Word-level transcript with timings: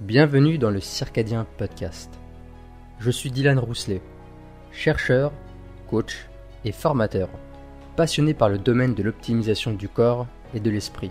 Bienvenue 0.00 0.58
dans 0.58 0.70
le 0.70 0.78
Circadien 0.78 1.44
Podcast. 1.56 2.08
Je 3.00 3.10
suis 3.10 3.32
Dylan 3.32 3.58
Rousselet, 3.58 4.00
chercheur, 4.70 5.32
coach 5.90 6.28
et 6.64 6.70
formateur, 6.70 7.28
passionné 7.96 8.32
par 8.32 8.48
le 8.48 8.58
domaine 8.58 8.94
de 8.94 9.02
l'optimisation 9.02 9.72
du 9.72 9.88
corps 9.88 10.28
et 10.54 10.60
de 10.60 10.70
l'esprit. 10.70 11.10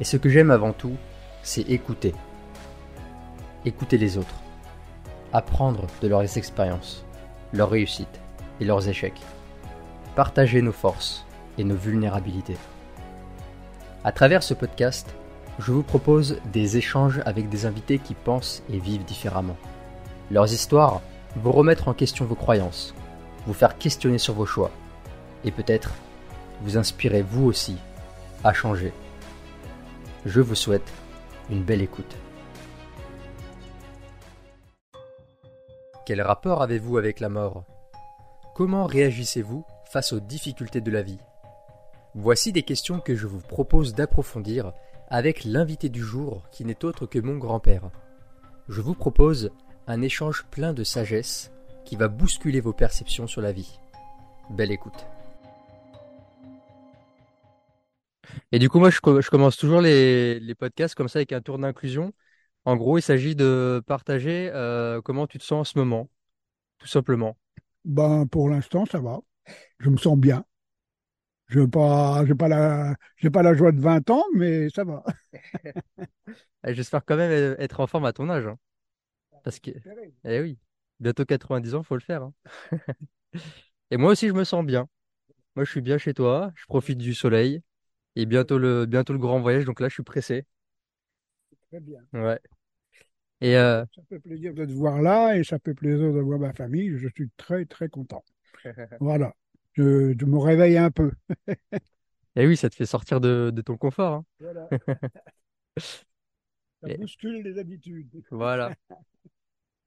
Et 0.00 0.04
ce 0.04 0.16
que 0.16 0.30
j'aime 0.30 0.50
avant 0.50 0.72
tout, 0.72 0.96
c'est 1.42 1.68
écouter. 1.68 2.14
Écouter 3.66 3.98
les 3.98 4.16
autres. 4.16 4.40
Apprendre 5.34 5.86
de 6.00 6.08
leurs 6.08 6.38
expériences, 6.38 7.04
leurs 7.52 7.68
réussites 7.68 8.20
et 8.58 8.64
leurs 8.64 8.88
échecs. 8.88 9.20
Partager 10.16 10.62
nos 10.62 10.72
forces 10.72 11.26
et 11.58 11.64
nos 11.64 11.76
vulnérabilités. 11.76 12.56
À 14.02 14.12
travers 14.12 14.42
ce 14.42 14.54
podcast, 14.54 15.14
je 15.58 15.72
vous 15.72 15.82
propose 15.82 16.38
des 16.52 16.76
échanges 16.76 17.20
avec 17.26 17.48
des 17.48 17.66
invités 17.66 17.98
qui 17.98 18.14
pensent 18.14 18.62
et 18.70 18.78
vivent 18.78 19.04
différemment. 19.04 19.56
Leurs 20.30 20.52
histoires 20.52 21.02
vont 21.36 21.52
remettre 21.52 21.88
en 21.88 21.94
question 21.94 22.24
vos 22.24 22.34
croyances, 22.34 22.94
vous 23.46 23.54
faire 23.54 23.76
questionner 23.78 24.18
sur 24.18 24.34
vos 24.34 24.46
choix, 24.46 24.70
et 25.44 25.50
peut-être 25.50 25.92
vous 26.62 26.76
inspirer 26.76 27.22
vous 27.22 27.44
aussi 27.44 27.76
à 28.44 28.52
changer. 28.52 28.92
Je 30.24 30.40
vous 30.40 30.54
souhaite 30.54 30.90
une 31.50 31.62
belle 31.62 31.82
écoute. 31.82 32.16
Quel 36.06 36.22
rapport 36.22 36.62
avez-vous 36.62 36.96
avec 36.96 37.20
la 37.20 37.28
mort? 37.28 37.64
Comment 38.54 38.86
réagissez-vous 38.86 39.64
face 39.84 40.12
aux 40.12 40.20
difficultés 40.20 40.80
de 40.80 40.90
la 40.90 41.02
vie? 41.02 41.18
Voici 42.14 42.52
des 42.52 42.62
questions 42.62 43.00
que 43.00 43.14
je 43.14 43.26
vous 43.26 43.40
propose 43.40 43.94
d'approfondir 43.94 44.72
avec 45.12 45.44
l'invité 45.44 45.90
du 45.90 46.02
jour 46.02 46.48
qui 46.50 46.64
n'est 46.64 46.86
autre 46.86 47.04
que 47.04 47.18
mon 47.18 47.36
grand-père. 47.36 47.90
Je 48.70 48.80
vous 48.80 48.94
propose 48.94 49.50
un 49.86 50.00
échange 50.00 50.46
plein 50.50 50.72
de 50.72 50.84
sagesse 50.84 51.52
qui 51.84 51.96
va 51.96 52.08
bousculer 52.08 52.60
vos 52.60 52.72
perceptions 52.72 53.26
sur 53.26 53.42
la 53.42 53.52
vie. 53.52 53.78
Belle 54.48 54.72
écoute. 54.72 55.06
Et 58.52 58.58
du 58.58 58.70
coup, 58.70 58.78
moi, 58.78 58.88
je, 58.88 59.00
commence 59.28 59.58
toujours 59.58 59.82
les, 59.82 60.54
podcasts 60.58 60.94
comme 60.94 61.08
ça 61.08 61.18
avec 61.18 61.32
un 61.32 61.42
tour 61.42 61.58
d'inclusion. 61.58 62.14
En 62.64 62.76
gros, 62.76 62.96
il 62.96 63.02
s'agit 63.02 63.36
de 63.36 63.82
partager 63.86 64.50
euh, 64.54 65.02
comment 65.02 65.26
tu 65.26 65.36
te 65.36 65.44
sens 65.44 65.60
en 65.60 65.70
ce 65.70 65.78
moment, 65.78 66.08
tout 66.78 66.86
simplement. 66.86 67.36
Ben, 67.84 68.26
pour 68.26 68.48
l'instant, 68.48 68.86
ça 68.86 69.00
va. 69.00 69.20
Je 69.78 69.90
me 69.90 69.98
sens 69.98 70.16
bien. 70.16 70.46
Je 71.52 71.60
n'ai 71.60 71.68
pas, 71.68 72.24
pas, 72.38 72.48
la, 72.48 72.94
pas 73.32 73.42
la 73.42 73.54
joie 73.54 73.72
de 73.72 73.80
20 73.80 74.08
ans, 74.10 74.24
mais 74.34 74.68
ça 74.70 74.84
va. 74.84 75.04
J'espère 76.66 77.04
quand 77.04 77.16
même 77.16 77.56
être 77.58 77.80
en 77.80 77.86
forme 77.86 78.04
à 78.04 78.12
ton 78.12 78.28
âge. 78.30 78.46
Hein. 78.46 78.58
Parce 79.44 79.60
que, 79.60 79.70
eh 80.24 80.40
oui, 80.40 80.58
bientôt 81.00 81.24
90 81.24 81.74
ans, 81.74 81.82
faut 81.82 81.96
le 81.96 82.00
faire. 82.02 82.22
Hein. 82.24 82.34
Et 83.90 83.96
moi 83.96 84.12
aussi, 84.12 84.28
je 84.28 84.32
me 84.34 84.44
sens 84.44 84.64
bien. 84.64 84.88
Moi, 85.56 85.64
je 85.64 85.70
suis 85.70 85.82
bien 85.82 85.98
chez 85.98 86.14
toi, 86.14 86.52
je 86.56 86.66
profite 86.66 86.98
du 86.98 87.14
soleil. 87.14 87.62
Et 88.16 88.26
bientôt 88.26 88.58
le, 88.58 88.86
bientôt 88.86 89.12
le 89.14 89.20
grand 89.20 89.40
voyage, 89.40 89.64
donc 89.66 89.80
là, 89.80 89.88
je 89.88 89.94
suis 89.94 90.02
pressé. 90.04 90.46
Très 91.68 91.80
bien. 91.80 92.02
Ouais. 92.12 92.38
Et 93.40 93.56
euh, 93.56 93.84
Ça 93.94 94.02
fait 94.08 94.18
plaisir 94.18 94.52
de 94.54 94.64
te 94.66 94.72
voir 94.72 95.00
là 95.00 95.34
et 95.36 95.44
ça 95.44 95.58
fait 95.58 95.72
plaisir 95.74 96.12
de 96.12 96.20
voir 96.20 96.38
ma 96.38 96.52
famille. 96.52 96.98
Je 96.98 97.08
suis 97.08 97.30
très, 97.36 97.64
très 97.64 97.88
content. 97.88 98.22
voilà 99.00 99.32
je, 99.74 100.24
me 100.24 100.38
réveille 100.38 100.78
un 100.78 100.90
peu. 100.90 101.12
Et 101.48 101.54
eh 102.36 102.46
oui, 102.46 102.56
ça 102.56 102.70
te 102.70 102.74
fait 102.74 102.86
sortir 102.86 103.20
de, 103.20 103.52
ton 103.64 103.76
confort. 103.76 104.14
Hein. 104.14 104.24
Voilà. 104.40 104.68
ça 105.76 106.96
bouscule 106.98 107.42
les 107.42 107.58
habitudes. 107.58 108.22
Voilà. 108.30 108.74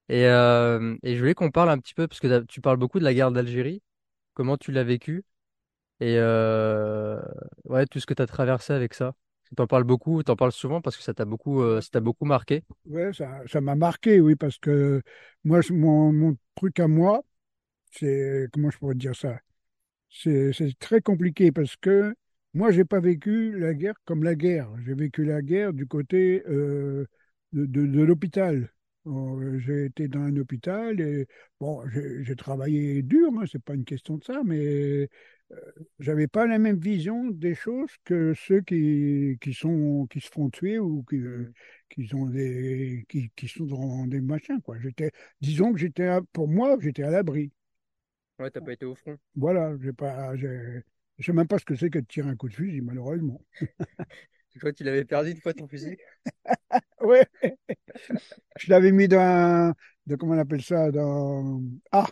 Et, 0.07 0.25
euh, 0.27 0.95
et 1.01 1.15
je 1.15 1.19
voulais 1.19 1.33
qu'on 1.33 1.49
parle 1.49 1.71
un 1.71 1.79
petit 1.79 1.95
peu, 1.95 2.07
parce 2.07 2.19
que 2.19 2.43
tu 2.43 2.61
parles 2.61 2.77
beaucoup 2.77 2.99
de 2.99 3.03
la 3.03 3.11
guerre 3.13 3.31
d'Algérie, 3.31 3.81
comment 4.35 4.55
tu 4.55 4.71
l'as 4.71 4.83
vécu, 4.83 5.23
et 5.99 6.17
euh, 6.17 7.19
ouais, 7.65 7.85
tout 7.85 7.99
ce 7.99 8.05
que 8.05 8.13
tu 8.13 8.21
as 8.21 8.27
traversé 8.27 8.73
avec 8.73 8.93
ça. 8.93 9.15
Tu 9.55 9.61
en 9.61 9.67
parles 9.67 9.83
beaucoup, 9.83 10.23
tu 10.23 10.31
en 10.31 10.35
parles 10.35 10.51
souvent 10.51 10.81
parce 10.81 10.97
que 10.97 11.03
ça 11.03 11.13
t'a 11.13 11.23
beaucoup, 11.23 11.61
euh, 11.61 11.79
ça 11.79 11.89
t'a 11.93 11.99
beaucoup 12.01 12.25
marqué. 12.25 12.63
Ouais, 12.85 13.13
ça, 13.13 13.41
ça 13.47 13.61
m'a 13.61 13.75
marqué, 13.75 14.19
oui, 14.19 14.35
parce 14.35 14.57
que 14.57 15.01
moi, 15.43 15.61
mon, 15.69 16.11
mon 16.11 16.37
truc 16.55 16.79
à 16.79 16.87
moi, 16.87 17.23
c'est, 17.91 18.47
comment 18.51 18.69
je 18.69 18.77
pourrais 18.77 18.95
dire 18.95 19.15
ça? 19.15 19.39
C'est 20.09 20.77
très 20.79 21.01
compliqué 21.01 21.51
parce 21.51 21.75
que 21.75 22.15
moi, 22.55 22.71
j'ai 22.71 22.85
pas 22.85 23.01
vécu 23.01 23.59
la 23.59 23.73
guerre 23.73 23.95
comme 24.05 24.23
la 24.23 24.33
guerre. 24.35 24.69
J'ai 24.85 24.93
vécu 24.93 25.25
la 25.25 25.41
guerre 25.41 25.73
du 25.73 25.87
côté 25.87 26.41
euh, 26.47 27.05
de, 27.51 27.81
l'hôpital. 27.81 28.71
J'ai 29.59 29.85
été 29.85 30.07
dans 30.07 30.21
un 30.21 30.35
hôpital 30.37 31.01
et 31.01 31.27
bon, 31.59 31.83
j'ai 32.21 32.35
travaillé 32.35 33.03
dur, 33.03 33.29
hein, 33.37 33.45
c'est 33.51 33.61
pas 33.61 33.75
une 33.75 33.85
question 33.85 34.17
de 34.17 34.23
ça, 34.23 34.41
mais 34.45 35.09
euh, 35.51 35.55
j'avais 35.99 36.27
pas 36.27 36.47
la 36.47 36.57
même 36.57 36.77
vision 36.79 37.25
des 37.29 37.55
choses 37.55 37.91
que 38.05 38.33
ceux 38.33 38.61
qui, 38.61 39.37
qui 39.41 39.53
sont 39.53 40.07
qui 40.09 40.21
se 40.21 40.29
font 40.29 40.49
tuer 40.49 40.79
ou 40.79 41.03
qui, 41.03 41.17
mmh. 41.17 41.53
qui 41.89 42.07
sont 42.07 42.25
des 42.27 43.05
qui, 43.09 43.29
qui 43.35 43.47
sont 43.47 43.65
dans 43.65 44.07
des 44.07 44.21
machins 44.21 44.61
quoi. 44.61 44.79
J'étais, 44.79 45.11
disons 45.41 45.73
que 45.73 45.79
j'étais 45.79 46.09
pour 46.33 46.47
moi, 46.47 46.77
j'étais 46.81 47.03
à 47.03 47.11
l'abri. 47.11 47.51
Ouais, 48.39 48.51
t'as 48.51 48.61
pas 48.61 48.73
été 48.73 48.85
au 48.85 48.95
front. 48.95 49.17
Voilà, 49.35 49.73
j'ai 49.81 49.93
pas, 49.93 50.35
je 50.35 50.81
sais 51.19 51.33
même 51.33 51.47
pas 51.47 51.57
ce 51.57 51.65
que 51.65 51.75
c'est 51.75 51.89
que 51.89 51.99
de 51.99 52.05
tirer 52.05 52.29
un 52.29 52.35
coup 52.35 52.49
de 52.49 52.53
fusil, 52.53 52.81
malheureusement. 52.81 53.41
Tu 54.51 54.59
crois 54.59 54.71
que 54.71 54.77
tu 54.77 54.85
l'avais 54.85 55.03
perdu 55.03 55.31
une 55.31 55.41
fois 55.41 55.53
ton 55.53 55.67
fusil 55.67 55.97
Oui. 57.01 57.17
Je 58.57 58.69
l'avais 58.69 58.93
mis 58.93 59.09
dans, 59.09 59.73
de, 60.05 60.15
comment 60.15 60.35
on 60.35 60.39
appelle 60.39 60.61
ça, 60.63 60.91
dans, 60.91 61.61
ah, 61.91 62.07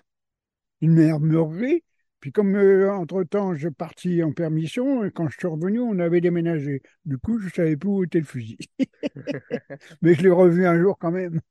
une 0.82 1.18
meurerie. 1.20 1.84
Puis 2.20 2.32
comme 2.32 2.56
euh, 2.56 2.94
entre-temps, 2.94 3.56
je 3.56 3.70
partis 3.70 4.24
en 4.24 4.32
permission, 4.32 5.04
et 5.04 5.12
quand 5.12 5.28
je 5.30 5.38
suis 5.38 5.48
revenu, 5.48 5.80
on 5.80 6.00
avait 6.00 6.22
déménagé. 6.22 6.82
Du 7.06 7.18
coup, 7.18 7.40
je 7.40 7.50
savais 7.50 7.78
plus 7.78 7.90
où 7.90 8.04
était 8.04 8.20
le 8.20 8.26
fusil. 8.26 8.58
Mais 10.02 10.14
je 10.14 10.22
l'ai 10.22 10.30
revu 10.30 10.66
un 10.66 10.80
jour 10.80 10.98
quand 10.98 11.12
même. 11.12 11.42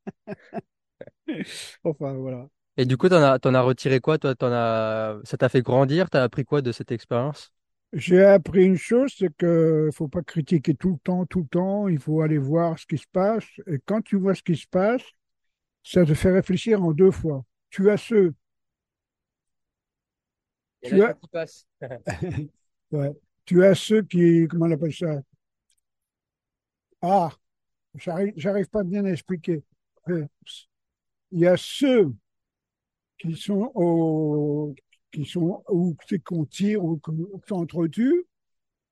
enfin, 1.84 2.14
voilà. 2.14 2.48
Et 2.76 2.86
du 2.86 2.96
coup, 2.96 3.08
t'en 3.08 3.22
as, 3.22 3.38
t'en 3.38 3.54
as 3.54 3.60
retiré 3.60 4.00
quoi, 4.00 4.18
toi? 4.18 4.34
T'en 4.34 4.50
as, 4.52 5.18
ça 5.24 5.36
t'a 5.36 5.48
fait 5.48 5.62
grandir? 5.62 6.08
T'as 6.10 6.22
appris 6.22 6.44
quoi 6.44 6.62
de 6.62 6.72
cette 6.72 6.92
expérience? 6.92 7.52
J'ai 7.92 8.24
appris 8.24 8.64
une 8.64 8.76
chose, 8.76 9.12
c'est 9.18 9.34
que 9.36 9.90
faut 9.92 10.08
pas 10.08 10.22
critiquer 10.22 10.74
tout 10.74 10.92
le 10.92 10.98
temps, 11.04 11.26
tout 11.26 11.40
le 11.40 11.46
temps. 11.48 11.88
Il 11.88 11.98
faut 11.98 12.22
aller 12.22 12.38
voir 12.38 12.78
ce 12.78 12.86
qui 12.86 12.96
se 12.96 13.06
passe. 13.12 13.44
Et 13.66 13.78
quand 13.84 14.00
tu 14.02 14.16
vois 14.16 14.34
ce 14.34 14.42
qui 14.42 14.56
se 14.56 14.66
passe, 14.66 15.02
ça 15.84 16.04
te 16.06 16.14
fait 16.14 16.32
réfléchir 16.32 16.82
en 16.84 16.92
deux 16.92 17.10
fois. 17.10 17.44
Tu 17.70 17.90
as 17.90 17.96
ceux. 17.98 18.34
tu 20.82 21.02
as... 21.02 21.16
ouais. 22.92 23.12
Tu 23.44 23.64
as 23.64 23.74
ceux 23.74 24.02
qui, 24.02 24.46
comment 24.48 24.66
on 24.66 24.70
appelle 24.70 24.94
ça? 24.94 25.20
Ah, 27.00 27.30
j'arrive, 27.96 28.32
j'arrive 28.36 28.68
pas 28.70 28.84
bien 28.84 29.04
à 29.06 29.10
expliquer. 29.10 29.62
Il 30.08 31.40
y 31.40 31.46
a 31.48 31.56
ceux 31.56 32.12
qui 33.22 33.36
sont 33.36 33.70
au, 33.76 34.74
qui 35.12 35.24
sont 35.24 35.62
c'est 36.08 36.18
qu'on 36.18 36.44
tire 36.44 36.84
ou 36.84 36.98
qu'on 36.98 37.40
s'entretue, 37.48 38.24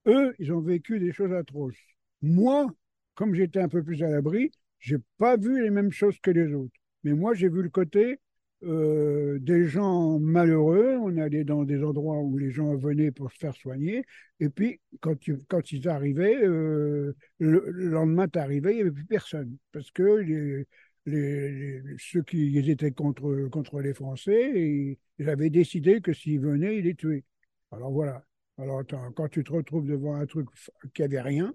eux, 0.07 0.35
ils 0.39 0.53
ont 0.53 0.61
vécu 0.61 1.01
des 1.01 1.13
choses 1.13 1.33
atroces. 1.33 1.75
Moi, 2.23 2.69
comme 3.15 3.35
j'étais 3.35 3.61
un 3.61 3.69
peu 3.69 3.83
plus 3.83 4.03
à 4.05 4.09
l'abri, 4.09 4.53
j'ai 4.79 4.99
pas 5.19 5.37
vu 5.37 5.61
les 5.63 5.71
mêmes 5.71 5.91
choses 5.91 6.19
que 6.21 6.31
les 6.31 6.55
autres. 6.55 6.73
Mais 7.03 7.13
moi, 7.13 7.35
j'ai 7.35 7.49
vu 7.49 7.61
le 7.63 7.71
côté 7.71 8.21
euh, 8.63 9.39
des 9.41 9.67
gens 9.67 10.21
malheureux. 10.21 10.97
On 11.01 11.17
allait 11.19 11.45
dans 11.45 11.65
des 11.65 11.83
endroits 11.83 12.21
où 12.21 12.39
les 12.39 12.51
gens 12.53 12.77
venaient 12.77 13.11
pour 13.11 13.33
se 13.33 13.39
faire 13.39 13.57
soigner. 13.57 14.05
Et 14.39 14.49
puis, 14.49 14.81
quand, 15.01 15.17
quand 15.49 15.73
ils 15.73 15.89
arrivaient, 15.89 16.37
euh, 16.45 17.17
le, 17.39 17.65
le, 17.67 17.89
lendemain, 17.89 18.29
t'arrivais, 18.29 18.73
il 18.73 18.77
n'y 18.77 18.83
avait 18.83 18.93
plus 18.93 19.07
personne. 19.07 19.57
Parce 19.73 19.91
que 19.91 20.03
les, 20.03 20.67
les, 21.07 21.83
ceux 21.99 22.23
qui 22.23 22.59
étaient 22.59 22.93
contre, 22.93 23.49
contre 23.49 23.81
les 23.81 23.95
Français 23.95 24.53
et 24.55 24.99
ils 25.19 25.29
avaient 25.29 25.51
décidé 25.51 26.01
que 26.01 26.13
s'ils 26.13 26.41
venaient, 26.41 26.79
ils 26.79 26.85
les 26.85 26.95
tuaient. 26.95 27.25
Alors 27.73 27.91
voilà. 27.93 28.25
Alors 28.59 28.83
quand 29.15 29.29
tu 29.29 29.43
te 29.45 29.53
retrouves 29.53 29.87
devant 29.87 30.17
un 30.17 30.27
truc 30.27 30.49
qui 30.95 31.03
avait 31.03 31.21
rien, 31.21 31.55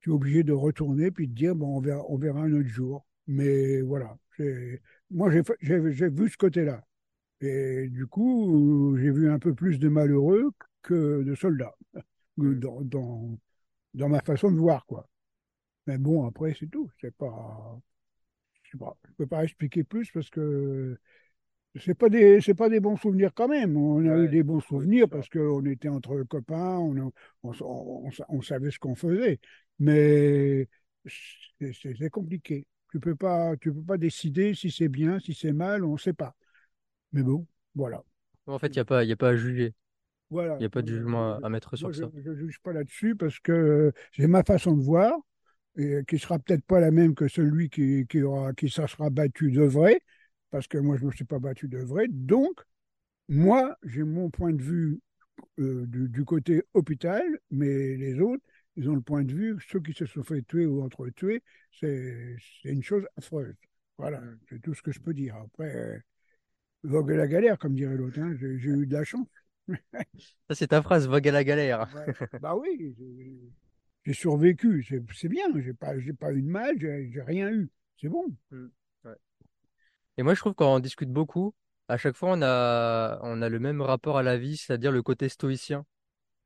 tu 0.00 0.10
es 0.10 0.12
obligé 0.12 0.42
de 0.44 0.52
retourner 0.52 1.10
puis 1.10 1.28
de 1.28 1.34
dire 1.34 1.54
bon 1.54 1.78
on 1.78 1.80
verra, 1.80 2.04
on 2.08 2.18
verra 2.18 2.40
un 2.42 2.52
autre 2.52 2.68
jour. 2.68 3.06
Mais 3.26 3.80
voilà. 3.82 4.16
Moi 5.10 5.30
j'ai 5.30 5.78
vu 5.78 6.28
ce 6.28 6.36
côté-là. 6.36 6.84
Et 7.40 7.88
du 7.90 8.06
coup, 8.06 8.96
j'ai 8.98 9.10
vu 9.10 9.30
un 9.30 9.38
peu 9.38 9.54
plus 9.54 9.78
de 9.78 9.88
malheureux 9.88 10.52
que 10.82 11.22
de 11.22 11.34
soldats 11.34 11.76
dans, 12.36 12.80
dans, 12.82 13.38
dans 13.94 14.08
ma 14.08 14.20
façon 14.22 14.50
de 14.50 14.58
voir, 14.58 14.86
quoi. 14.86 15.08
Mais 15.86 15.98
bon, 15.98 16.26
après, 16.26 16.54
c'est 16.58 16.68
tout. 16.68 16.90
C'est 17.00 17.14
pas 17.14 17.80
je 18.78 19.10
ne 19.10 19.14
peux 19.16 19.26
pas 19.26 19.44
expliquer 19.44 19.84
plus 19.84 20.10
parce 20.10 20.30
que 20.30 20.98
c'est 21.76 21.94
pas 21.94 22.08
des 22.08 22.40
c'est 22.40 22.54
pas 22.54 22.68
des 22.68 22.80
bons 22.80 22.96
souvenirs 22.96 23.32
quand 23.34 23.48
même. 23.48 23.76
On 23.76 23.98
a 24.08 24.18
eu 24.18 24.28
des 24.28 24.42
bons 24.42 24.60
souvenirs 24.60 25.08
parce 25.08 25.28
qu'on 25.28 25.64
était 25.66 25.88
entre 25.88 26.22
copains, 26.22 26.78
on, 26.78 27.12
on, 27.42 27.52
on, 28.28 28.42
savait 28.42 28.70
ce 28.70 28.78
qu'on 28.78 28.94
faisait. 28.94 29.40
Mais 29.78 30.68
c'est 31.06 32.10
compliqué. 32.10 32.66
Tu 32.92 33.00
peux 33.00 33.16
pas, 33.16 33.56
tu 33.56 33.72
peux 33.72 33.82
pas 33.82 33.98
décider 33.98 34.54
si 34.54 34.70
c'est 34.70 34.88
bien, 34.88 35.18
si 35.18 35.34
c'est 35.34 35.52
mal, 35.52 35.84
on 35.84 35.94
ne 35.94 35.98
sait 35.98 36.12
pas. 36.12 36.36
Mais 37.12 37.22
bon, 37.22 37.44
voilà. 37.74 38.04
En 38.46 38.58
fait, 38.58 38.68
il 38.68 38.74
n'y 38.74 38.78
a 38.80 38.84
pas, 38.84 39.02
y 39.04 39.12
a 39.12 39.16
pas 39.16 39.30
à 39.30 39.36
juger. 39.36 39.74
Voilà. 40.30 40.54
Il 40.56 40.60
n'y 40.60 40.66
a 40.66 40.70
pas 40.70 40.82
de 40.82 40.88
jugement 40.88 41.34
à, 41.34 41.40
à 41.42 41.48
mettre 41.48 41.76
sur 41.76 41.88
Moi, 41.88 41.92
je 41.92 42.02
ça. 42.02 42.10
ne 42.14 42.34
juge 42.34 42.60
pas 42.60 42.72
là-dessus 42.72 43.16
parce 43.16 43.40
que 43.40 43.92
j'ai 44.12 44.28
ma 44.28 44.44
façon 44.44 44.76
de 44.76 44.82
voir 44.82 45.12
et 45.76 46.04
qui 46.06 46.18
sera 46.18 46.38
peut-être 46.38 46.64
pas 46.64 46.80
la 46.80 46.90
même 46.90 47.14
que 47.14 47.28
celui 47.28 47.68
qui, 47.68 48.06
qui 48.06 48.22
aura, 48.22 48.52
qui 48.54 48.68
s'en 48.68 48.86
sera 48.86 49.10
battu 49.10 49.50
de 49.50 49.62
vrai, 49.62 50.00
parce 50.50 50.68
que 50.68 50.78
moi, 50.78 50.96
je 50.96 51.02
ne 51.02 51.08
me 51.08 51.12
suis 51.12 51.24
pas 51.24 51.38
battu 51.38 51.68
de 51.68 51.78
vrai. 51.78 52.06
Donc, 52.08 52.60
moi, 53.28 53.76
j'ai 53.84 54.02
mon 54.04 54.30
point 54.30 54.52
de 54.52 54.62
vue 54.62 55.00
euh, 55.58 55.86
du, 55.86 56.08
du 56.08 56.24
côté 56.24 56.62
hôpital, 56.74 57.24
mais 57.50 57.96
les 57.96 58.20
autres, 58.20 58.44
ils 58.76 58.88
ont 58.90 58.94
le 58.94 59.00
point 59.00 59.22
de 59.22 59.32
vue, 59.32 59.56
ceux 59.68 59.80
qui 59.80 59.92
se 59.92 60.06
sont 60.06 60.22
fait 60.22 60.42
tuer 60.42 60.66
ou 60.66 60.82
entretués, 60.82 61.42
c'est 61.72 62.36
c'est 62.62 62.70
une 62.70 62.82
chose 62.82 63.06
affreuse. 63.16 63.54
Voilà, 63.98 64.22
c'est 64.48 64.60
tout 64.60 64.74
ce 64.74 64.82
que 64.82 64.92
je 64.92 65.00
peux 65.00 65.14
dire. 65.14 65.36
Après, 65.36 65.74
euh, 65.74 65.98
vogue 66.82 67.10
la 67.10 67.28
galère, 67.28 67.58
comme 67.58 67.74
dirait 67.74 67.96
l'autre, 67.96 68.20
hein, 68.20 68.34
j'ai 68.38 68.48
eu 68.48 68.86
de 68.86 68.92
la 68.92 69.04
chance. 69.04 69.28
Ça, 70.48 70.54
c'est 70.54 70.68
ta 70.68 70.82
phrase, 70.82 71.08
vogue 71.08 71.28
à 71.28 71.32
la 71.32 71.44
galère. 71.44 71.88
Bah 72.40 72.56
oui, 72.56 72.94
j'ai 74.04 74.14
survécu, 74.14 74.84
c'est 75.14 75.28
bien, 75.28 75.46
j'ai 75.60 75.74
pas, 75.74 75.98
j'ai 75.98 76.12
pas 76.12 76.32
eu 76.32 76.42
de 76.42 76.48
mal, 76.48 76.78
j'ai 76.78 77.22
rien 77.22 77.50
eu, 77.50 77.70
c'est 78.00 78.08
bon. 78.08 78.26
Mm. 78.50 78.66
Ouais. 79.04 79.16
Et 80.18 80.22
moi, 80.22 80.34
je 80.34 80.40
trouve 80.40 80.54
qu'on 80.54 80.78
discute 80.80 81.10
beaucoup. 81.10 81.54
À 81.88 81.96
chaque 81.98 82.16
fois, 82.16 82.30
on 82.32 82.42
a, 82.42 83.18
on 83.22 83.42
a 83.42 83.48
le 83.48 83.60
même 83.60 83.82
rapport 83.82 84.18
à 84.18 84.22
la 84.22 84.38
vie, 84.38 84.56
c'est-à-dire 84.56 84.92
le 84.92 85.02
côté 85.02 85.28
stoïcien. 85.28 85.84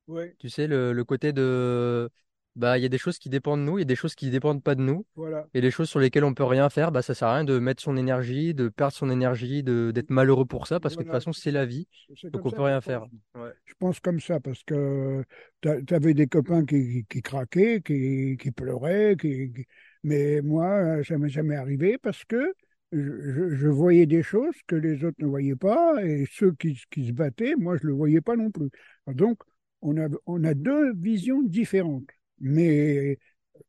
Ouais, 0.08 0.36
Tu 0.38 0.50
sais, 0.50 0.66
le, 0.66 0.92
le 0.92 1.04
côté 1.04 1.32
de, 1.32 2.10
bah, 2.58 2.78
il 2.78 2.82
y 2.82 2.84
a 2.84 2.88
des 2.88 2.98
choses 2.98 3.18
qui 3.18 3.28
dépendent 3.28 3.60
de 3.60 3.64
nous, 3.64 3.78
il 3.78 3.82
y 3.82 3.82
a 3.82 3.86
des 3.86 3.96
choses 3.96 4.14
qui 4.14 4.30
dépendent 4.30 4.62
pas 4.62 4.74
de 4.74 4.82
nous. 4.82 5.06
voilà, 5.16 5.46
Et 5.54 5.60
les 5.60 5.70
choses 5.70 5.88
sur 5.88 6.00
lesquelles 6.00 6.24
on 6.24 6.34
peut 6.34 6.44
rien 6.44 6.68
faire, 6.68 6.92
bah, 6.92 7.02
ça 7.02 7.14
sert 7.14 7.28
à 7.28 7.34
rien 7.36 7.44
de 7.44 7.58
mettre 7.58 7.82
son 7.82 7.96
énergie, 7.96 8.54
de 8.54 8.68
perdre 8.68 8.92
son 8.92 9.10
énergie, 9.10 9.62
de, 9.62 9.90
d'être 9.94 10.10
malheureux 10.10 10.44
pour 10.44 10.66
ça, 10.66 10.80
parce 10.80 10.94
que 10.94 11.00
de 11.00 11.04
toute 11.04 11.12
façon, 11.12 11.32
c'est 11.32 11.50
la 11.50 11.64
vie. 11.64 11.88
Donc, 12.24 12.44
on 12.46 12.50
peut 12.50 12.62
rien 12.62 12.76
pense. 12.76 12.84
faire. 12.84 13.06
Ouais. 13.34 13.50
Je 13.64 13.74
pense 13.78 14.00
comme 14.00 14.20
ça 14.20 14.40
parce 14.40 14.62
que 14.64 15.24
tu 15.62 15.94
avais 15.94 16.14
des 16.14 16.26
copains 16.26 16.64
qui, 16.64 17.04
qui 17.08 17.22
craquaient, 17.22 17.80
qui, 17.80 18.36
qui 18.38 18.50
pleuraient, 18.50 19.16
qui, 19.18 19.52
qui- 19.52 19.66
mais 20.02 20.40
moi, 20.42 21.02
ça 21.04 21.18
m'est 21.18 21.28
jamais 21.28 21.56
arrivé 21.56 21.98
parce 21.98 22.24
que 22.24 22.54
je, 22.92 22.98
je- 23.00 23.54
je 23.56 23.68
voyais 23.68 24.06
des 24.06 24.22
choses 24.22 24.54
que 24.66 24.76
les 24.76 25.04
autres 25.04 25.16
ne 25.20 25.26
voyaient 25.26 25.56
pas 25.56 26.02
et 26.04 26.26
ceux 26.30 26.52
qui, 26.52 26.78
qui 26.90 27.06
se 27.08 27.12
battaient, 27.12 27.54
moi, 27.56 27.76
je 27.76 27.84
ne 27.84 27.88
le 27.88 27.94
voyais 27.94 28.20
pas 28.20 28.36
non 28.36 28.50
plus. 28.50 28.70
Donc, 29.08 29.38
on 29.82 29.96
a, 29.98 30.08
on 30.26 30.42
a 30.44 30.54
deux 30.54 30.92
visions 30.94 31.42
différentes. 31.42 32.08
Mais 32.40 33.18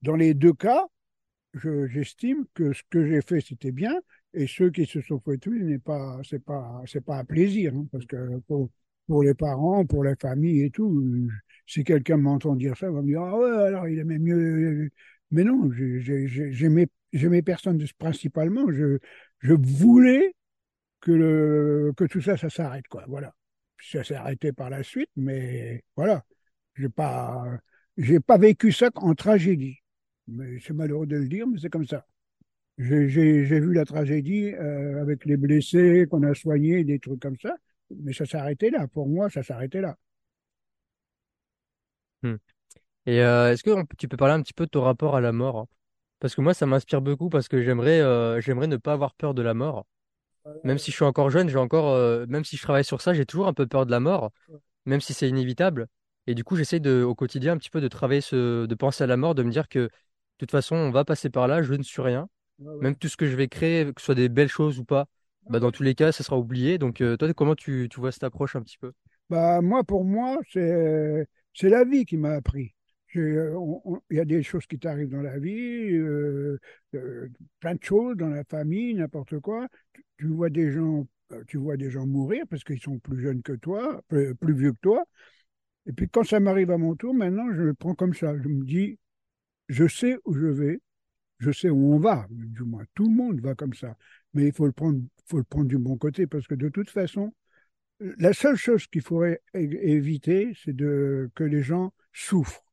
dans 0.04 0.16
les 0.16 0.34
deux 0.34 0.54
cas, 0.54 0.86
je- 1.54 1.88
j'estime 1.88 2.46
que 2.54 2.74
ce 2.74 2.84
que 2.90 3.08
j'ai 3.08 3.22
fait, 3.22 3.42
c'était 3.42 3.72
bien, 3.72 4.00
et 4.34 4.48
ceux 4.48 4.70
qui 4.72 4.86
se 4.86 5.02
sont 5.02 5.20
fait 5.20 5.38
tuer, 5.38 5.60
n'est 5.64 5.80
pas, 5.80 6.20
c'est 6.24 6.44
pas, 6.44 6.82
c'est 6.86 7.02
pas 7.06 7.24
plaisir, 7.24 7.74
hein, 7.76 7.88
parce 7.92 8.06
que 8.06 8.40
pour, 8.48 8.70
les 9.24 9.34
parents, 9.34 9.86
pour 9.86 10.04
la 10.04 10.16
famille 10.16 10.64
et 10.64 10.72
tout, 10.72 11.30
si 11.68 11.84
quelqu'un 11.84 12.18
m'entend 12.18 12.56
dire 12.56 12.78
ça, 12.78 12.88
il 12.88 12.94
va 12.94 13.02
me 13.02 13.08
dire, 13.08 13.22
ah 13.22 13.38
ouais, 13.38 13.50
alors 13.68 13.88
il 13.88 14.00
aimait 14.00 14.20
mieux. 14.20 14.90
Mais 15.32 15.44
non, 15.44 15.72
j'ai- 15.74 16.00
j'ai- 16.02 16.28
j'ai- 16.28 16.52
j'aimais, 16.54 16.88
j'aimais 17.14 17.42
personne 17.42 17.78
principalement, 17.98 18.72
je, 18.72 19.00
voulais 19.56 20.34
que 21.02 21.92
que 21.98 22.06
tout 22.06 22.22
ça, 22.22 22.38
ça 22.38 22.50
s'arrête, 22.50 22.88
quoi, 22.88 23.06
voilà. 23.08 23.34
Ça 23.82 24.04
s'est 24.04 24.16
arrêté 24.16 24.52
par 24.54 24.70
la 24.70 24.84
suite, 24.84 25.10
mais 25.16 25.84
voilà, 25.96 26.26
j'ai 26.76 26.90
pas, 26.90 27.60
j'ai 28.00 28.22
pas 28.22 28.40
vécu 28.40 28.74
ça 28.74 28.92
en 28.96 29.16
tragédie. 29.16 29.80
Mais 30.28 30.60
c'est 30.62 30.74
malheureux 30.74 31.08
de 31.08 31.18
le 31.18 31.30
dire, 31.30 31.48
mais 31.48 31.60
c'est 31.60 31.70
comme 31.72 31.88
ça. 31.88 32.08
J'ai 32.80 33.08
vu 33.08 33.74
la 33.74 33.86
tragédie 33.86 34.54
euh, 34.56 35.02
avec 35.02 35.26
les 35.26 35.38
blessés 35.38 36.08
qu'on 36.10 36.24
a 36.24 36.34
soignés, 36.36 36.84
des 36.86 37.00
trucs 37.00 37.22
comme 37.22 37.38
ça, 37.40 37.56
mais 37.96 38.14
ça 38.14 38.26
s'arrêtait 38.26 38.72
là. 38.72 38.88
Pour 38.88 39.08
moi, 39.10 39.30
ça 39.30 39.44
s'arrêtait 39.44 39.82
là. 39.82 39.98
Hmm. 42.24 42.36
Et 43.08 43.22
euh, 43.22 43.54
est-ce 43.54 43.64
que 43.64 43.72
on- 43.72 43.86
tu 43.98 44.08
peux 44.08 44.18
parler 44.18 44.36
un 44.36 44.42
petit 44.44 44.54
peu 44.54 44.66
de 44.66 44.72
ton 44.72 44.84
rapport 44.84 45.16
à 45.18 45.22
la 45.22 45.32
mort? 45.34 45.68
Parce 46.20 46.36
que 46.36 46.42
moi, 46.42 46.54
ça 46.56 46.66
m'inspire 46.68 47.02
beaucoup 47.02 47.30
parce 47.30 47.48
que 47.50 47.62
j'aimerais 47.64 48.02
euh, 48.02 48.42
j'aimerais 48.42 48.68
ne 48.68 48.78
pas 48.78 48.94
avoir 48.94 49.16
peur 49.16 49.34
de 49.36 49.42
la 49.44 49.54
mort. 49.56 49.86
Même 50.64 50.78
si 50.80 50.92
je 50.92 50.98
suis 50.98 51.06
encore 51.06 51.30
jeune, 51.32 51.50
j'ai 51.50 51.58
encore, 51.58 52.28
même 52.28 52.46
si 52.46 52.58
je 52.58 52.64
travaille 52.64 52.86
sur 52.86 53.02
ça, 53.02 53.14
j'ai 53.14 53.26
toujours 53.26 53.48
un 53.48 53.54
peu 53.54 53.68
peur 53.68 53.86
de 53.86 53.92
la 53.92 54.00
mort, 54.02 54.32
même 54.86 55.02
si 55.02 55.14
c'est 55.14 55.30
inévitable. 55.30 55.88
Et 56.30 56.36
du 56.36 56.44
coup, 56.44 56.56
j'essaie 56.56 56.80
de, 56.80 57.04
au 57.04 57.16
quotidien, 57.16 57.54
un 57.54 57.58
petit 57.58 57.70
peu 57.70 57.82
de 57.82 57.88
travailler 57.88 58.22
ce, 58.22 58.66
de 58.66 58.76
penser 58.76 59.04
à 59.04 59.08
la 59.08 59.18
mort, 59.18 59.36
de 59.36 59.44
me 59.44 59.52
dire 59.52 59.68
que 59.68 59.80
de 59.80 59.90
toute 60.38 60.52
façon, 60.52 60.76
on 60.76 60.92
va 60.92 61.04
passer 61.06 61.30
par 61.30 61.48
là, 61.48 61.62
je 61.64 61.74
ne 61.74 61.84
suis 61.84 62.02
rien. 62.02 62.30
Ouais, 62.60 62.74
ouais. 62.76 62.82
Même 62.84 62.96
tout 62.96 63.08
ce 63.08 63.18
que 63.18 63.26
je 63.26 63.36
vais 63.36 63.48
créer, 63.48 63.86
que 63.94 64.00
ce 64.02 64.06
soit 64.06 64.16
des 64.16 64.30
belles 64.30 64.48
choses 64.50 64.80
ou 64.80 64.86
pas, 64.86 65.08
bah, 65.50 65.60
dans 65.60 65.72
tous 65.72 65.84
les 65.84 65.96
cas, 65.96 66.12
ça 66.12 66.24
sera 66.24 66.38
oublié. 66.38 66.78
Donc, 66.78 67.02
euh, 67.02 67.18
toi, 67.18 67.34
comment 67.34 67.56
tu, 67.56 67.88
tu 67.90 68.00
vois 68.00 68.12
cette 68.12 68.24
approche 68.24 68.56
un 68.56 68.62
petit 68.62 68.78
peu? 68.78 68.94
Bah, 69.30 69.62
moi, 69.62 69.84
pour 69.84 70.06
moi, 70.06 70.40
c'est 70.52 71.28
c'est 71.54 71.70
la 71.70 71.84
vie 71.84 72.06
qui 72.06 72.18
m'a 72.18 72.34
appris. 72.34 72.74
Euh, 73.16 73.56
Il 74.10 74.18
y 74.18 74.20
a 74.20 74.26
des 74.26 74.44
choses 74.44 74.66
qui 74.68 74.80
t'arrivent 74.80 75.10
dans 75.10 75.22
la 75.22 75.40
vie, 75.40 75.92
euh, 75.96 76.60
euh, 76.96 77.28
plein 77.60 77.76
de 77.76 77.84
choses 77.84 78.16
dans 78.18 78.30
la 78.30 78.44
famille, 78.44 78.94
n'importe 78.94 79.40
quoi. 79.40 79.68
Tu, 79.94 80.04
tu 80.20 80.28
vois 80.28 80.50
des 80.50 80.72
gens, 80.72 81.08
tu 81.48 81.58
vois 81.58 81.78
des 81.78 81.90
gens 81.90 82.06
mourir 82.06 82.46
parce 82.50 82.64
qu'ils 82.64 82.80
sont 82.82 83.00
plus 83.00 83.22
jeunes 83.22 83.42
que 83.42 83.54
toi, 83.54 84.02
plus, 84.08 84.36
plus 84.36 84.54
vieux 84.54 84.74
que 84.74 84.80
toi. 84.82 85.04
Et 85.90 85.92
puis 85.92 86.08
quand 86.08 86.24
ça 86.24 86.40
m'arrive 86.40 86.70
à 86.70 86.78
mon 86.78 86.96
tour, 86.96 87.16
maintenant, 87.16 87.52
je 87.52 87.64
le 87.64 87.74
prends 87.74 87.96
comme 87.96 88.14
ça. 88.14 88.38
Je 88.38 88.48
me 88.48 88.64
dis, 88.64 89.00
je 89.70 89.88
sais 89.88 90.18
où 90.24 90.34
je 90.36 90.46
vais, 90.46 90.82
je 91.40 91.52
sais 91.52 91.70
où 91.70 91.94
on 91.96 92.00
va, 92.00 92.28
du 92.30 92.64
moins. 92.64 92.84
Tout 92.94 93.10
le 93.10 93.16
monde 93.16 93.42
va 93.42 93.56
comme 93.56 93.74
ça. 93.74 93.98
Mais 94.34 94.46
il 94.46 94.54
faut 94.54 94.68
le 94.68 94.72
prendre, 94.72 95.02
faut 95.26 95.40
le 95.40 95.44
prendre 95.44 95.68
du 95.68 95.80
bon 95.80 95.98
côté 95.98 96.28
parce 96.28 96.46
que 96.46 96.54
de 96.54 96.70
toute 96.70 96.92
façon, 96.92 97.34
la 98.00 98.34
seule 98.34 98.56
chose 98.56 98.86
qu'il 98.86 99.02
faudrait 99.02 99.42
éviter, 99.56 100.54
c'est 100.64 100.76
de, 100.76 101.32
que 101.34 101.44
les 101.44 101.64
gens 101.64 101.92
souffrent. 102.14 102.64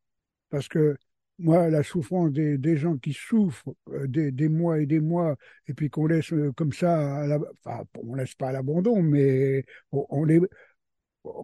Parce 0.51 0.69
que 0.69 0.99
moi, 1.39 1.69
la 1.71 1.83
souffrance 1.83 2.33
des, 2.33 2.77
gens 2.77 2.97
qui 2.99 3.13
souffrent 3.15 3.75
euh, 3.91 4.07
des, 4.07 4.49
mois 4.49 4.81
et 4.81 4.87
des 4.87 5.01
mois, 5.01 5.37
et 5.69 5.75
puis 5.75 5.91
qu'on 5.91 6.07
laisse 6.07 6.33
euh, 6.33 6.53
comme 6.53 6.73
ça, 6.73 7.23
à 7.23 7.27
la- 7.27 7.41
enfin, 7.65 7.85
on 8.03 8.15
laisse 8.15 8.35
pas 8.35 8.49
à 8.49 8.53
l'abandon, 8.53 9.03
mais 9.03 9.65
on 9.93 10.25
les, 10.25 10.41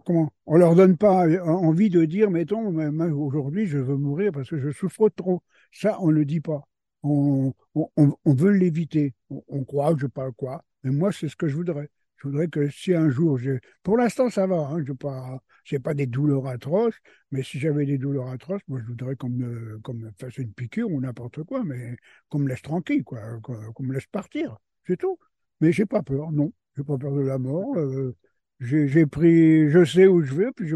comment, 0.05 0.31
on 0.45 0.57
leur 0.57 0.75
donne 0.75 0.97
pas 0.97 1.27
envie 1.43 1.89
de 1.89 2.05
dire, 2.05 2.29
mettons, 2.29 2.73
aujourd'hui, 3.13 3.67
je 3.67 3.77
veux 3.77 3.97
mourir 3.97 4.31
parce 4.31 4.49
que 4.49 4.59
je 4.59 4.71
souffre 4.71 5.09
trop. 5.09 5.41
Ça, 5.71 5.97
on 6.01 6.07
ne 6.07 6.13
le 6.13 6.25
dit 6.25 6.41
pas. 6.41 6.67
On, 7.03 7.53
on, 7.75 8.33
veut 8.33 8.51
l'éviter. 8.51 9.13
On, 9.29 9.63
croit, 9.63 9.93
je 9.97 10.05
sais 10.05 10.09
pas 10.09 10.31
quoi. 10.31 10.63
Mais 10.83 10.91
moi, 10.91 11.11
c'est 11.11 11.27
ce 11.27 11.35
que 11.35 11.47
je 11.47 11.55
voudrais. 11.55 11.89
Je 12.17 12.27
voudrais 12.29 12.47
que 12.47 12.69
si 12.69 12.93
un 12.93 13.09
jour, 13.09 13.37
pour 13.83 13.97
l'instant, 13.97 14.29
ça 14.29 14.47
va. 14.47 14.67
Hein, 14.69 14.83
je 14.85 14.93
pas, 14.93 15.41
pas 15.83 15.93
des 15.93 16.07
douleurs 16.07 16.47
atroces, 16.47 16.95
mais 17.31 17.43
si 17.43 17.59
j'avais 17.59 17.85
des 17.85 17.97
douleurs 17.97 18.29
atroces, 18.29 18.61
moi, 18.69 18.79
je 18.79 18.85
voudrais 18.85 19.15
qu'on 19.17 19.29
me, 19.29 19.79
qu'on 19.83 19.93
me 19.93 20.09
fasse 20.17 20.37
une 20.37 20.53
piqûre 20.53 20.89
ou 20.89 21.01
n'importe 21.01 21.43
quoi, 21.43 21.63
mais 21.63 21.97
qu'on 22.29 22.39
me 22.39 22.47
laisse 22.47 22.61
tranquille, 22.61 23.03
quoi, 23.03 23.19
qu'on 23.41 23.83
me 23.83 23.93
laisse 23.93 24.07
partir. 24.07 24.57
C'est 24.87 24.97
tout. 24.97 25.17
Mais 25.59 25.71
j'ai 25.73 25.85
pas 25.85 26.03
peur, 26.03 26.31
non. 26.31 26.53
J'ai 26.77 26.83
pas 26.83 26.97
peur 26.97 27.13
de 27.13 27.21
la 27.21 27.37
mort. 27.37 27.75
euh, 27.77 28.15
j'ai 28.63 29.05
pris, 29.05 29.69
je 29.69 29.85
sais 29.85 30.07
où 30.07 30.23
je 30.23 30.33
vais, 30.33 30.51
puis 30.55 30.67
je, 30.67 30.75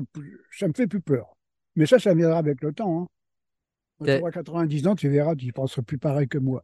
ça 0.51 0.67
me 0.67 0.73
fait 0.73 0.87
plus 0.87 1.01
peur. 1.01 1.35
Mais 1.75 1.85
ça, 1.85 1.99
ça 1.99 2.13
viendra 2.13 2.37
avec 2.37 2.61
le 2.61 2.73
temps. 2.73 3.01
Hein. 3.01 3.07
Quand 3.99 4.05
tu 4.05 4.11
T'es- 4.11 4.21
auras 4.21 4.31
90 4.31 4.87
ans, 4.87 4.95
tu 4.95 5.09
verras, 5.09 5.35
tu 5.35 5.51
penseras 5.51 5.81
plus 5.81 5.97
pareil 5.97 6.27
que 6.27 6.37
moi. 6.37 6.63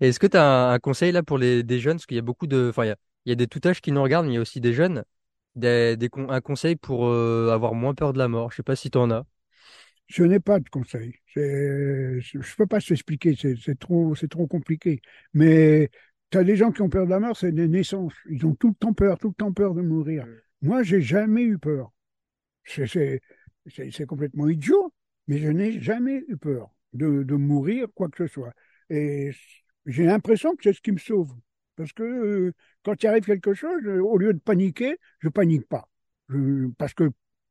Est-ce 0.00 0.18
que 0.18 0.26
tu 0.26 0.36
as 0.36 0.70
un, 0.70 0.78
conseil 0.78 1.12
là 1.12 1.22
pour 1.22 1.38
les, 1.38 1.62
des 1.62 1.78
jeunes? 1.78 1.96
Parce 1.96 2.06
qu'il 2.06 2.16
y 2.16 2.20
a 2.20 2.22
beaucoup 2.22 2.46
de, 2.46 2.68
enfin, 2.70 2.84
il 2.84 2.88
y 2.88 2.92
a, 2.92 2.96
il 3.26 3.28
y 3.28 3.32
a 3.32 3.36
des 3.36 3.46
tout 3.46 3.60
âges 3.66 3.80
qui 3.80 3.92
nous 3.92 4.02
regardent, 4.02 4.26
mais 4.26 4.32
il 4.32 4.36
y 4.36 4.38
a 4.38 4.42
aussi 4.42 4.60
des 4.60 4.72
jeunes. 4.72 5.04
Des, 5.56 5.96
des 5.96 6.08
un 6.28 6.40
conseil 6.40 6.76
pour 6.76 7.06
euh, 7.06 7.50
avoir 7.52 7.74
moins 7.74 7.94
peur 7.94 8.12
de 8.12 8.18
la 8.18 8.28
mort. 8.28 8.50
Je 8.50 8.56
sais 8.56 8.62
pas 8.62 8.76
si 8.76 8.90
tu 8.90 8.98
en 8.98 9.10
as. 9.10 9.26
Je 10.06 10.24
n'ai 10.24 10.40
pas 10.40 10.58
de 10.58 10.68
conseil. 10.68 11.14
Je 11.34 11.40
ne 11.40 12.56
peux 12.56 12.66
pas 12.66 12.80
s'expliquer, 12.80 13.36
c'est 13.38 13.54
c'est 13.56 13.78
trop, 13.78 14.14
c'est 14.14 14.28
trop 14.28 14.46
compliqué. 14.46 15.00
Mais 15.34 15.90
tu 16.30 16.38
as 16.38 16.44
des 16.44 16.56
gens 16.56 16.72
qui 16.72 16.82
ont 16.82 16.88
peur 16.88 17.06
de 17.06 17.10
la 17.10 17.20
mort, 17.20 17.36
c'est 17.36 17.52
des 17.52 17.68
naissances. 17.68 18.14
Ils 18.30 18.44
ont 18.46 18.54
tout 18.54 18.68
le 18.68 18.74
temps 18.74 18.92
peur, 18.92 19.18
tout 19.18 19.28
le 19.28 19.34
temps 19.34 19.52
peur 19.52 19.74
de 19.74 19.82
mourir. 19.82 20.26
Moi, 20.62 20.82
j'ai 20.82 21.00
jamais 21.00 21.42
eu 21.42 21.58
peur. 21.58 21.92
C'est 22.66 24.06
complètement 24.06 24.48
idiot, 24.48 24.92
mais 25.26 25.38
je 25.38 25.48
n'ai 25.48 25.80
jamais 25.80 26.24
eu 26.28 26.36
peur 26.36 26.70
de, 26.92 27.22
de 27.22 27.34
mourir, 27.34 27.86
quoi 27.94 28.08
que 28.08 28.26
ce 28.26 28.32
soit. 28.32 28.52
Et 28.90 29.30
j'ai 29.86 30.04
l'impression 30.04 30.54
que 30.56 30.62
c'est 30.64 30.72
ce 30.72 30.80
qui 30.80 30.92
me 30.92 30.98
sauve. 30.98 31.32
Parce 31.76 31.92
que 31.92 32.02
euh, 32.02 32.52
quand 32.82 33.02
il 33.02 33.06
arrive 33.06 33.24
quelque 33.24 33.54
chose, 33.54 33.82
euh, 33.86 34.00
au 34.02 34.18
lieu 34.18 34.34
de 34.34 34.38
paniquer, 34.38 34.98
je 35.20 35.28
panique 35.28 35.66
pas. 35.68 35.88
Je- 36.28 36.68
parce 36.78 36.94
que 36.94 37.04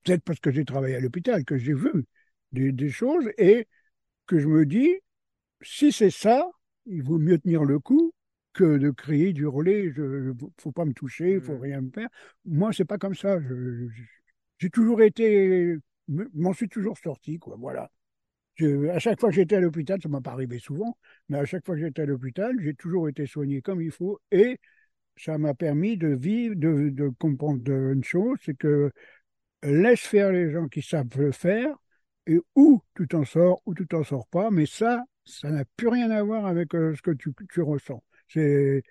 peut-être 0.04 0.24
parce 0.24 0.40
que 0.40 0.52
j'ai 0.52 0.66
travaillé 0.66 0.96
à 0.96 1.00
l'hôpital, 1.00 1.44
que 1.46 1.58
j'ai 1.58 1.74
vu 1.74 2.06
des, 2.52 2.72
des 2.72 2.90
choses 2.90 3.26
et 3.38 3.68
que 4.28 4.40
je 4.40 4.48
me 4.48 4.66
dis, 4.66 4.90
si 5.62 5.92
c'est 5.92 6.12
ça, 6.12 6.50
il 6.86 7.04
vaut 7.04 7.20
mieux 7.20 7.40
tenir 7.40 7.64
le 7.66 7.80
coup 7.80 8.14
que 8.54 8.78
de 8.78 8.90
crier, 8.92 9.34
d'hurler, 9.34 9.92
je, 9.92 10.34
faut 10.60 10.72
pas 10.72 10.86
me 10.86 10.94
toucher, 10.94 11.34
il 11.36 11.42
faut 11.42 11.56
Mhm. 11.56 11.62
rien 11.62 11.82
me 11.82 11.92
faire. 11.92 12.10
Moi, 12.46 12.74
c'est 12.74 12.86
pas 12.86 12.98
comme 12.98 13.16
ça. 13.16 13.40
Je- 13.42 13.88
je- 13.90 14.04
j'ai 14.60 14.70
toujours 14.70 15.02
été, 15.02 15.78
m'en 16.08 16.54
suis 16.54 16.70
toujours 16.70 16.98
sorti, 16.98 17.40
quoi. 17.40 17.56
Voilà. 17.60 17.90
Je- 18.56 18.90
à 18.90 19.00
chaque 19.00 19.20
fois 19.20 19.30
que 19.30 19.36
j'étais 19.36 19.56
à 19.58 19.60
l'hôpital, 19.62 20.00
ça 20.02 20.10
m'a 20.10 20.22
pas 20.22 20.32
arrivé 20.34 20.60
souvent, 20.60 20.98
mais 21.30 21.40
à 21.40 21.46
chaque 21.46 21.66
fois 21.66 21.76
que 21.76 21.82
j'étais 21.82 22.04
à 22.04 22.06
l'hôpital, 22.06 22.56
j'ai 22.62 22.76
toujours 22.76 23.10
été 23.10 23.26
soigné 23.28 23.62
comme 23.62 23.82
il 23.82 23.92
faut 23.92 24.20
et 24.32 24.60
ça 25.18 25.38
m'a 25.38 25.54
permis 25.56 25.98
de 25.98 26.10
vivre, 26.10 26.56
de, 26.56 26.90
de 26.90 27.10
comprendre 27.20 27.72
une 27.72 28.04
chose, 28.04 28.38
c'est 28.44 28.58
que 28.58 28.92
laisse 29.64 30.02
faire 30.02 30.32
les 30.32 30.52
gens 30.52 30.68
qui 30.68 30.82
savent 30.82 31.08
le 31.18 31.32
faire 31.32 31.76
et 32.28 32.40
ou 32.56 32.82
tu 32.96 33.08
t'en 33.08 33.26
sors 33.26 33.62
ou 33.66 33.74
tu 33.74 33.88
t'en 33.88 34.04
sors 34.04 34.28
pas, 34.28 34.52
mais 34.52 34.66
ça, 34.66 35.04
ça 35.26 35.50
n'a 35.52 35.66
plus 35.78 35.88
rien 35.90 36.12
à 36.12 36.24
voir 36.24 36.46
avec 36.46 36.76
euh, 36.76 36.96
ce 36.96 37.02
que 37.02 37.12
tu, 37.12 37.32
tu 37.52 37.62
ressens. 37.62 38.04
C'est, 38.30 38.84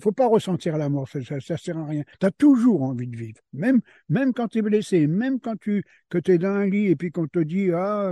faut 0.00 0.12
pas 0.12 0.26
ressentir 0.26 0.78
la 0.78 0.88
mort, 0.88 1.08
ça, 1.08 1.20
ça, 1.40 1.56
sert 1.56 1.78
à 1.78 1.84
rien. 1.84 2.02
Tu 2.18 2.26
as 2.26 2.30
toujours 2.30 2.82
envie 2.82 3.06
de 3.06 3.16
vivre, 3.16 3.40
même, 3.52 3.80
même 4.08 4.32
quand 4.32 4.48
tu 4.48 4.58
es 4.58 4.62
blessé, 4.62 5.06
même 5.06 5.38
quand 5.40 5.56
tu 5.58 5.84
que 6.08 6.18
es 6.30 6.38
dans 6.38 6.48
un 6.48 6.66
lit 6.66 6.86
et 6.86 6.96
puis 6.96 7.10
qu'on 7.10 7.26
te 7.26 7.38
dit 7.38 7.70
ah, 7.72 8.10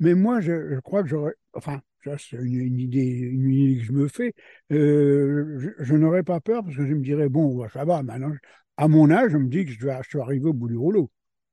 mais 0.00 0.14
moi 0.14 0.40
je, 0.40 0.80
crois 0.80 1.02
que 1.02 1.08
j'aurais, 1.08 1.34
enfin, 1.54 1.80
ça 2.04 2.16
c'est 2.18 2.36
une, 2.36 2.80
idée, 2.80 3.00
une 3.04 3.78
que 3.78 3.84
je 3.84 3.92
me 3.92 4.08
fais. 4.08 4.34
Euh, 4.72 5.58
je, 5.60 5.84
je 5.84 5.94
n'aurais 5.94 6.22
pas 6.24 6.40
peur 6.40 6.64
parce 6.64 6.76
que 6.76 6.86
je 6.86 6.94
me 6.94 7.02
dirais 7.02 7.28
bon, 7.28 7.56
bah, 7.56 7.68
ça 7.72 7.84
va 7.84 8.02
maintenant. 8.02 8.32
À 8.76 8.88
mon 8.88 9.10
âge, 9.10 9.30
je 9.32 9.38
me 9.38 9.48
dis 9.48 9.64
que 9.64 9.70
je, 9.72 9.80
dois, 9.80 10.02
je 10.02 10.08
suis 10.10 10.20
arrivé 10.20 10.46
au 10.46 10.52
bout 10.52 10.68
du 10.68 10.76
rouleau. 10.76 11.10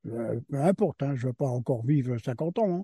Euh, 0.08 0.40
peu 0.50 0.58
importe, 0.58 1.04
hein, 1.04 1.16
je 1.16 1.26
ne 1.26 1.32
vais 1.32 1.34
pas 1.34 1.48
encore 1.48 1.86
vivre 1.86 2.18
50 2.18 2.60
ans, 2.60 2.80
hein. 2.80 2.84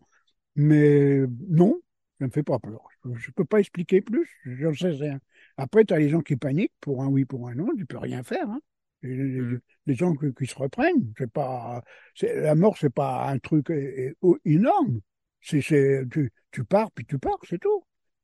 mais 0.56 1.22
non, 1.50 1.80
ça 2.20 2.26
ne 2.26 2.28
me 2.28 2.32
fait 2.32 2.44
pas 2.44 2.60
peur. 2.60 2.82
Je 3.04 3.10
ne 3.10 3.34
peux 3.34 3.46
pas 3.46 3.60
expliquer 3.60 4.02
plus, 4.02 4.30
je 4.46 4.68
ne 4.68 4.74
sais 4.74 4.90
rien. 4.92 5.20
Après, 5.60 5.86
tu 5.86 5.94
as 5.94 6.00
les 6.00 6.10
gens 6.10 6.22
qui 6.22 6.36
paniquent 6.36 6.74
pour 6.80 7.04
un 7.04 7.08
oui, 7.08 7.26
pour 7.26 7.48
un 7.50 7.56
non, 7.56 7.68
tu 7.78 7.86
peux 7.86 7.98
rien 7.98 8.24
faire. 8.24 8.50
Hein. 8.50 8.60
Les, 9.02 9.16
les- 9.16 9.42
Mm. 9.42 9.60
les 9.86 9.96
gens 9.96 10.14
qui, 10.16 10.34
qui 10.34 10.46
se 10.46 10.56
reprennent, 10.56 11.14
c'est 11.18 11.32
pas, 11.32 11.84
la 12.22 12.56
mort, 12.56 12.78
c'est 12.78 12.90
pas 12.94 13.30
un 13.30 13.40
truc 13.40 13.70
é- 13.70 14.08
é- 14.10 14.16
énorme. 14.46 15.00
C'est, 15.42 15.62
tu, 16.12 16.32
tu 16.52 16.64
pars, 16.66 16.92
puis 16.92 17.06
tu 17.06 17.18
pars, 17.18 17.38
c'est 17.48 17.60
tout. 17.60 17.84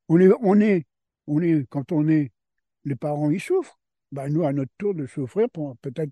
On 0.10 0.20
est, 0.20 0.30
on 0.42 0.60
est, 0.60 0.86
on 1.28 1.42
est, 1.42 1.66
quand 1.70 1.92
on 1.94 2.08
est, 2.10 2.32
les 2.84 2.96
parents, 2.96 3.30
ils 3.32 3.40
souffrent. 3.42 3.80
Ben, 4.12 4.28
nous, 4.30 4.44
à 4.46 4.54
notre 4.54 4.72
tour 4.78 4.94
de 4.94 5.06
souffrir, 5.08 5.50
pour- 5.50 5.78
peut-être, 5.78 6.12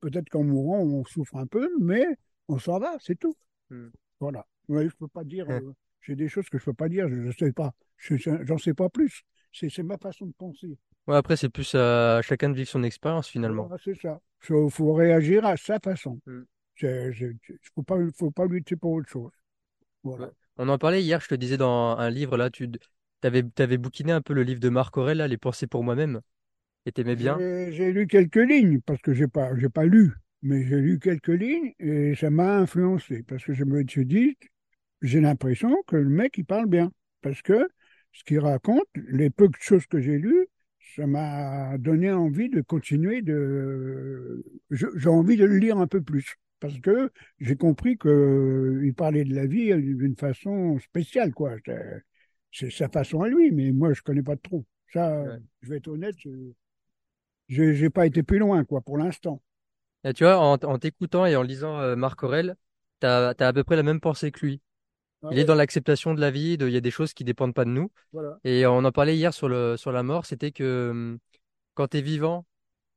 peut-être 0.00 0.28
qu'en 0.28 0.44
mourant, 0.44 0.80
on 0.80 1.04
souffre 1.04 1.36
un 1.36 1.46
peu, 1.46 1.68
mais 1.80 2.04
on 2.48 2.58
s'en 2.58 2.78
va, 2.78 2.96
c'est 3.00 3.18
tout. 3.18 3.34
Mm. 3.70 3.88
Voilà. 4.20 4.46
Ouais, 4.68 4.88
je 4.88 4.94
peux 4.96 5.08
pas 5.08 5.24
dire, 5.24 5.48
Ouais. 5.48 5.60
euh, 5.62 5.72
j'ai 6.00 6.14
des 6.16 6.28
choses 6.28 6.48
que 6.48 6.58
je 6.58 6.64
peux 6.64 6.72
pas 6.74 6.88
dire, 6.88 7.08
je 7.08 7.14
ne 7.16 7.32
sais 7.32 7.52
pas. 7.52 7.74
Je- 7.96 8.16
je- 8.16 8.44
J'en 8.44 8.58
sais 8.58 8.74
pas 8.74 8.88
plus. 8.88 9.22
C'est, 9.54 9.82
ma 9.82 9.96
façon 9.98 10.26
de 10.26 10.32
penser. 10.32 10.76
Ouais, 11.06 11.16
après, 11.16 11.36
c'est 11.36 11.48
plus 11.48 11.74
à 11.74 12.20
chacun 12.22 12.50
de 12.50 12.54
vivre 12.54 12.68
son 12.68 12.82
expérience 12.82 13.28
finalement. 13.28 13.70
C'est 13.82 13.98
ça. 14.00 14.20
Il 14.50 14.70
faut, 14.70 14.92
réagir 14.92 15.44
à 15.44 15.56
sa 15.56 15.78
façon. 15.78 16.20
Mm. 16.26 16.42
Il 16.82 16.88
ne 16.88 17.56
faut 17.74 17.82
pas, 17.82 17.96
faut 18.16 18.30
pas 18.32 18.46
lutter 18.46 18.74
pour 18.74 18.92
autre 18.92 19.08
chose. 19.08 19.30
Voilà. 20.02 20.26
Ouais. 20.26 20.32
On 20.56 20.68
en 20.68 20.78
parlait 20.78 21.02
hier, 21.02 21.20
je 21.20 21.28
te 21.28 21.34
disais 21.34 21.56
dans 21.56 21.96
un 21.96 22.10
livre, 22.10 22.36
là, 22.36 22.50
tu 22.50 22.70
avais, 23.22 23.78
bouquiné 23.78 24.12
un 24.12 24.20
peu 24.20 24.34
le 24.34 24.42
livre 24.42 24.60
de 24.60 24.68
Marc 24.68 24.96
Aurèle, 24.96 25.18
là, 25.18 25.28
Les 25.28 25.36
pensées 25.36 25.66
pour 25.66 25.84
moi-même. 25.84 26.20
Et 26.86 26.92
t'aimais 26.92 27.16
bien? 27.16 27.36
J'ai 27.38 27.72
j'ai 27.72 27.92
lu 27.92 28.06
quelques 28.06 28.36
lignes, 28.36 28.80
parce 28.80 29.00
que 29.00 29.14
j'ai 29.14 29.28
pas, 29.28 29.56
j'ai 29.56 29.68
pas 29.68 29.84
lu, 29.84 30.12
mais 30.42 30.64
j'ai 30.64 30.76
lu 30.76 30.98
quelques 30.98 31.28
lignes 31.28 31.72
et 31.78 32.14
ça 32.14 32.30
m'a 32.30 32.58
influencé, 32.58 33.22
parce 33.22 33.42
que 33.42 33.54
je 33.54 33.64
me 33.64 33.84
suis 33.88 34.04
dit, 34.04 34.36
j'ai 35.00 35.20
l'impression 35.20 35.74
que 35.86 35.96
le 35.96 36.10
mec, 36.10 36.36
il 36.36 36.44
parle 36.44 36.66
bien, 36.66 36.92
parce 37.22 37.40
que 37.40 37.68
ce 38.14 38.24
qu'il 38.24 38.40
raconte, 38.40 38.86
les 38.96 39.30
peu 39.30 39.48
de 39.48 39.56
choses 39.60 39.86
que 39.88 40.00
j'ai 40.00 40.18
lues, 40.18 40.48
ça 40.96 41.06
m'a 41.08 41.78
donné 41.78 42.12
envie 42.12 42.50
de 42.50 42.62
continuer 42.62 43.22
de, 43.22 44.44
j'ai 44.70 45.08
envie 45.10 45.36
de 45.38 45.46
le 45.46 45.58
lire 45.58 45.78
un 45.78 45.88
peu 45.88 46.02
plus, 46.02 46.36
parce 46.60 46.78
que 46.80 47.10
j'ai 47.40 47.56
compris 47.56 47.98
que 47.98 48.80
il 48.84 48.94
parlait 48.94 49.24
de 49.24 49.34
la 49.34 49.46
vie 49.46 49.74
d'une 49.76 50.16
façon 50.16 50.78
spéciale, 50.80 51.32
quoi. 51.34 51.56
C'est- 52.52 52.70
sa 52.70 52.88
façon 52.88 53.22
à 53.22 53.28
lui, 53.28 53.52
mais 53.52 53.72
moi, 53.72 53.92
je 53.94 54.02
connais 54.02 54.22
pas 54.22 54.36
trop. 54.36 54.64
Ça, 54.92 55.24
Ouais. 55.24 55.40
je 55.62 55.68
vais 55.70 55.78
être 55.78 55.88
honnête, 55.88 56.16
je- 56.20 56.52
j'ai 57.48 57.88
pas 57.90 58.06
été 58.06 58.22
plus 58.22 58.38
loin, 58.38 58.64
quoi, 58.64 58.82
pour 58.82 58.98
l'instant. 58.98 59.42
Tu 60.14 60.24
vois, 60.24 60.38
en, 60.38 60.54
en 60.54 60.78
t'écoutant 60.78 61.26
et 61.26 61.36
en 61.36 61.42
lisant 61.42 61.78
euh, 61.80 61.96
Marc 61.96 62.22
Aurèle, 62.22 62.56
t'as, 63.00 63.34
t'as 63.34 63.48
à 63.48 63.52
peu 63.52 63.64
près 63.64 63.76
la 63.76 63.82
même 63.82 64.00
pensée 64.00 64.30
que 64.32 64.44
lui. 64.46 64.60
Ah 65.24 65.30
Il 65.30 65.38
est 65.38 65.44
dans 65.44 65.54
l'acceptation 65.54 66.14
de 66.14 66.20
la 66.20 66.30
vie, 66.30 66.56
de, 66.58 66.68
il 66.68 66.74
y 66.74 66.76
a 66.76 66.80
des 66.80 66.90
choses 66.90 67.14
qui 67.14 67.24
dépendent 67.24 67.54
pas 67.54 67.64
de 67.64 67.70
nous. 67.70 67.90
voilà. 68.12 68.40
Et 68.44 68.66
on 68.66 68.78
en 68.84 68.92
parlait 68.92 69.16
hier 69.16 69.34
sur 69.34 69.48
le, 69.48 69.76
sur 69.76 69.92
la 69.92 70.02
mort, 70.02 70.26
c'était 70.26 70.52
que 70.52 70.90
hum, 70.92 71.18
quand 71.74 71.88
t'es 71.88 72.02
vivant, 72.02 72.46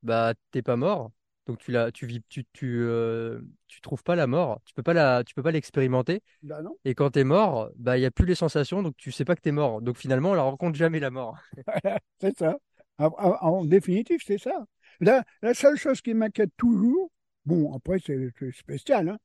bah, 0.03 0.33
t'es 0.51 0.61
pas 0.63 0.77
mort. 0.77 1.11
Donc 1.47 1.59
tu 1.59 1.71
la, 1.71 1.91
tu 1.91 2.05
vis, 2.07 2.21
tu, 2.29 2.45
tu, 2.53 2.79
euh, 2.81 3.41
tu 3.67 3.81
trouves 3.81 4.03
pas 4.03 4.15
la 4.15 4.27
mort. 4.27 4.61
Tu 4.65 4.73
peux 4.73 4.83
pas 4.83 4.93
la, 4.93 5.23
tu 5.25 5.35
peux 5.35 5.43
pas 5.43 5.51
l'expérimenter. 5.51 6.23
Bah 6.41 6.61
non, 6.63 6.77
Et 6.85 6.95
quand 6.95 7.11
t'es 7.11 7.23
mort, 7.25 7.71
bah, 7.77 7.97
il 7.97 8.01
y 8.01 8.05
a 8.05 8.11
plus 8.11 8.25
les 8.27 8.35
sensations, 8.35 8.83
donc 8.83 8.95
tu 8.97 9.11
sais 9.11 9.25
pas 9.25 9.35
que 9.35 9.41
t'es 9.41 9.51
mort. 9.53 9.81
Donc 9.81 9.97
finalement, 9.97 10.31
on 10.31 10.35
la 10.35 10.43
rencontre 10.43 10.77
jamais 10.77 10.99
la 11.01 11.11
mort. 11.11 11.37
c'est 12.21 12.37
ça. 12.37 12.57
En, 12.97 13.07
en- 13.17 13.37
en 13.59 13.65
définitive, 13.65 14.19
c'est 14.25 14.37
ça. 14.37 14.65
La, 14.99 15.23
la 15.41 15.53
seule 15.53 15.77
chose 15.77 16.01
qui 16.01 16.13
m'inquiète 16.13 16.51
toujours, 16.57 17.11
bon, 17.45 17.73
après, 17.75 17.99
c'est 18.03 18.29
c'est 18.39 18.51
spécial, 18.55 19.09
hein, 19.09 19.17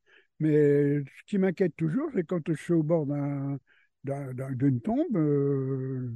mais 0.42 1.00
ce 1.04 1.24
qui 1.26 1.38
m'inquiète 1.38 1.74
toujours, 1.76 2.08
c'est 2.14 2.24
quand 2.24 2.40
je 2.48 2.54
suis 2.54 2.72
au 2.72 2.82
bord 2.82 3.06
d'un, 3.06 3.58
d'un- 4.04 4.32
d'un- 4.34 4.52
d'une 4.52 4.80
tombe, 4.80 5.16
euh, 5.16 6.12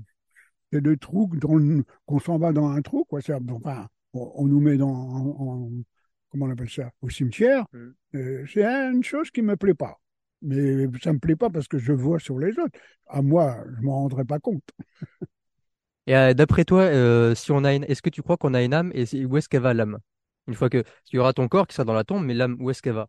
c'est 0.72 0.84
le 0.84 0.96
trou, 0.96 1.30
dans 1.36 1.54
le- 1.56 1.84
qu'on 2.06 2.18
s'en 2.18 2.38
va 2.38 2.52
dans 2.52 2.68
un 2.68 2.82
trou, 2.82 3.04
quoi. 3.04 3.20
Enfin, 3.50 3.88
on, 4.12 4.32
on 4.34 4.46
nous 4.46 4.60
met 4.60 4.76
dans, 4.76 4.88
en, 4.90 5.36
en- 5.38 5.70
comment 6.30 6.46
on 6.46 6.50
appelle 6.50 6.70
ça, 6.70 6.90
au 7.02 7.08
cimetière. 7.08 7.64
Mm. 7.72 7.88
Euh, 8.16 8.46
c'est 8.52 8.64
une 8.64 9.04
chose 9.04 9.30
qui 9.30 9.42
me 9.42 9.56
plaît 9.56 9.74
pas. 9.74 10.00
Mais 10.42 10.86
ça 11.02 11.12
me 11.12 11.18
plaît 11.18 11.36
pas 11.36 11.50
parce 11.50 11.68
que 11.68 11.78
je 11.78 11.92
vois 11.92 12.18
sur 12.18 12.38
les 12.38 12.58
autres. 12.58 12.78
À 13.06 13.22
moi, 13.22 13.64
je 13.76 13.82
m'en 13.82 14.00
rendrai 14.00 14.24
pas 14.24 14.38
compte. 14.38 14.64
Et 16.06 16.16
euh, 16.16 16.34
d'après 16.34 16.64
toi, 16.64 16.82
euh, 16.82 17.34
si 17.34 17.50
on 17.52 17.64
a 17.64 17.74
une, 17.74 17.84
est-ce 17.84 18.02
que 18.02 18.10
tu 18.10 18.22
crois 18.22 18.36
qu'on 18.36 18.54
a 18.54 18.62
une 18.62 18.74
âme 18.74 18.92
et 18.94 19.24
où 19.24 19.36
est-ce 19.36 19.48
qu'elle 19.48 19.62
va 19.62 19.74
l'âme? 19.74 19.98
Une 20.46 20.54
fois 20.54 20.70
que 20.70 20.84
il 21.12 21.16
y 21.16 21.18
aura 21.18 21.32
ton 21.32 21.48
corps 21.48 21.66
qui 21.66 21.74
sera 21.74 21.84
dans 21.84 21.94
la 21.94 22.04
tombe, 22.04 22.24
mais 22.24 22.34
l'âme, 22.34 22.56
où 22.60 22.70
est-ce 22.70 22.82
qu'elle 22.82 22.94
va? 22.94 23.08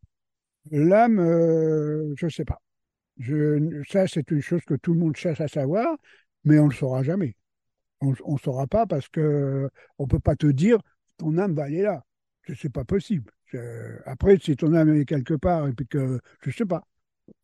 L'âme, 0.71 1.19
euh, 1.19 2.13
je 2.17 2.27
sais 2.27 2.45
pas. 2.45 2.61
Je, 3.17 3.83
ça, 3.89 4.07
c'est 4.07 4.29
une 4.31 4.41
chose 4.41 4.61
que 4.65 4.75
tout 4.75 4.93
le 4.93 4.99
monde 4.99 5.15
cherche 5.15 5.41
à 5.41 5.47
savoir, 5.47 5.97
mais 6.43 6.59
on 6.59 6.67
le 6.67 6.73
saura 6.73 7.03
jamais. 7.03 7.35
On 8.01 8.11
ne 8.11 8.37
saura 8.37 8.67
pas 8.67 8.85
parce 8.85 9.07
que 9.09 9.69
on 9.97 10.07
peut 10.07 10.19
pas 10.19 10.35
te 10.35 10.45
dire 10.47 10.79
ton 11.17 11.37
âme 11.37 11.55
va 11.55 11.63
aller 11.63 11.81
là. 11.81 12.03
C'est 12.55 12.71
pas 12.71 12.85
possible. 12.85 13.31
Après, 14.05 14.37
si 14.37 14.55
ton 14.55 14.73
âme 14.73 14.93
est 14.93 15.05
quelque 15.05 15.33
part 15.33 15.67
et 15.67 15.73
puis 15.73 15.87
que 15.87 16.19
je 16.43 16.51
sais 16.51 16.65
pas, 16.65 16.83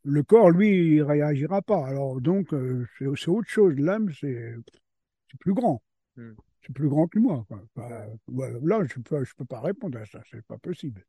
le 0.03 0.23
corps 0.23 0.51
lui 0.51 0.95
il 0.95 1.01
réagira 1.03 1.61
pas. 1.61 1.87
Alors 1.87 2.21
donc 2.21 2.53
euh, 2.53 2.85
c'est 2.99 3.27
autre 3.27 3.49
chose. 3.49 3.75
L'âme 3.79 4.11
c'est 4.19 4.53
plus 5.39 5.53
grand. 5.53 5.81
Hmm. 6.15 6.33
C'est 6.65 6.73
plus 6.73 6.87
grand 6.87 7.07
que 7.07 7.19
moi. 7.19 7.45
quoi. 7.47 7.61
Voilà. 7.75 8.07
là, 8.61 8.83
je 8.85 8.99
peux 8.99 9.23
je 9.23 9.33
peux 9.35 9.45
pas 9.45 9.59
répondre 9.59 9.97
à 9.97 10.05
ça. 10.05 10.21
C'est 10.29 10.45
pas 10.45 10.57
possible. 10.57 11.03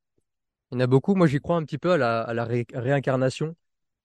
Il 0.74 0.78
y 0.80 0.82
en 0.82 0.84
a 0.84 0.86
beaucoup. 0.88 1.14
Moi, 1.14 1.26
j'y 1.28 1.40
crois 1.40 1.56
un 1.56 1.64
petit 1.64 1.78
peu 1.78 1.92
à 1.92 1.96
la, 1.96 2.20
à 2.22 2.34
la 2.34 2.44
ré- 2.44 2.66
réincarnation. 2.74 3.56